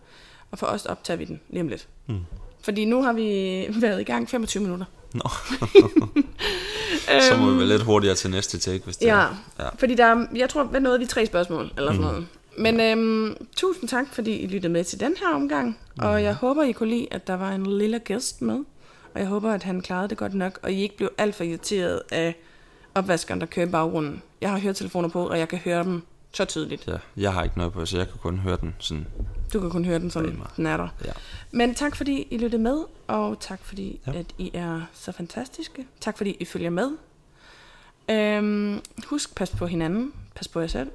og 0.50 0.58
for 0.58 0.66
os 0.66 0.86
optager 0.86 1.16
vi 1.18 1.24
den 1.24 1.40
lige 1.48 1.60
om 1.60 1.68
lidt. 1.68 1.88
Mm. 2.06 2.20
Fordi 2.62 2.84
nu 2.84 3.02
har 3.02 3.12
vi 3.12 3.66
været 3.80 4.00
i 4.00 4.04
gang 4.04 4.28
25 4.28 4.62
minutter. 4.62 4.86
Nå. 5.14 5.22
så 7.04 7.36
må 7.40 7.50
vi 7.50 7.58
være 7.58 7.66
lidt 7.66 7.82
hurtigere 7.82 8.14
til 8.14 8.30
næste 8.30 8.58
take, 8.58 8.84
hvis 8.84 8.96
det 8.96 9.06
ja, 9.06 9.20
er. 9.20 9.44
Ja, 9.58 9.68
fordi 9.78 9.94
der 9.94 10.04
er, 10.04 10.26
jeg 10.34 10.48
tror, 10.48 10.64
hvad 10.64 10.80
nåede 10.80 10.98
vi 10.98 11.06
tre 11.06 11.26
spørgsmål, 11.26 11.70
eller 11.76 11.92
sådan 11.92 12.06
mm. 12.06 12.10
noget. 12.10 12.26
Men 12.58 12.80
øhm, 12.80 13.36
tusind 13.56 13.88
tak, 13.88 14.06
fordi 14.12 14.36
I 14.36 14.46
lyttede 14.46 14.72
med 14.72 14.84
til 14.84 15.00
den 15.00 15.14
her 15.20 15.34
omgang. 15.34 15.78
Mm. 15.96 16.04
Og 16.04 16.22
jeg 16.22 16.34
håber, 16.34 16.62
I 16.62 16.72
kunne 16.72 16.88
lide, 16.88 17.06
at 17.10 17.26
der 17.26 17.34
var 17.34 17.52
en 17.52 17.66
lille 17.66 17.98
gæst 17.98 18.42
med. 18.42 18.58
Og 19.14 19.20
jeg 19.20 19.26
håber, 19.26 19.52
at 19.52 19.62
han 19.62 19.80
klarede 19.80 20.08
det 20.08 20.18
godt 20.18 20.34
nok, 20.34 20.58
og 20.62 20.72
I 20.72 20.82
ikke 20.82 20.96
blev 20.96 21.10
alt 21.18 21.34
for 21.34 21.44
irriteret 21.44 22.02
af 22.10 22.34
opvaskeren, 22.94 23.40
der 23.40 23.46
kører 23.46 23.66
i 23.66 23.70
baggrunden. 23.70 24.22
Jeg 24.40 24.50
har 24.50 24.58
høretelefoner 24.58 25.08
på, 25.08 25.28
og 25.28 25.38
jeg 25.38 25.48
kan 25.48 25.58
høre 25.58 25.84
dem 25.84 26.02
så 26.32 26.44
tydeligt. 26.44 26.86
Ja, 26.86 26.96
jeg 27.16 27.32
har 27.32 27.42
ikke 27.42 27.58
noget 27.58 27.72
på, 27.72 27.86
så 27.86 27.96
jeg 27.96 28.08
kan 28.08 28.18
kun 28.18 28.38
høre 28.38 28.58
den 28.60 28.74
sådan. 28.78 29.06
Du 29.54 29.60
kan 29.60 29.70
kun 29.70 29.84
høre 29.84 29.98
den, 29.98 30.10
som 30.10 30.46
den 30.56 30.66
er 30.66 30.76
der. 30.76 30.88
Ja. 31.04 31.12
Men 31.50 31.74
tak 31.74 31.96
fordi 31.96 32.26
I 32.30 32.38
lyttede 32.38 32.62
med, 32.62 32.84
og 33.06 33.40
tak 33.40 33.64
fordi 33.64 34.00
ja. 34.06 34.12
at 34.12 34.26
I 34.38 34.50
er 34.54 34.80
så 34.92 35.12
fantastiske. 35.12 35.86
Tak 36.00 36.16
fordi 36.16 36.36
I 36.40 36.44
følger 36.44 36.70
med. 36.70 36.90
Øhm, 38.10 38.80
husk, 39.06 39.34
pas 39.34 39.50
på 39.50 39.66
hinanden. 39.66 40.12
Pas 40.34 40.48
på 40.48 40.60
jer 40.60 40.66
selv. 40.66 40.90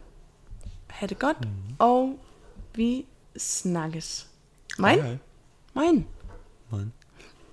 Ha' 0.88 1.08
det 1.08 1.20
godt. 1.20 1.42
Mm. 1.42 1.50
Og 1.80 2.20
vi 2.76 3.06
snakkes. 3.38 4.28
Mein? 4.80 5.20
Mein. 5.76 6.06
Mein. 6.72 6.94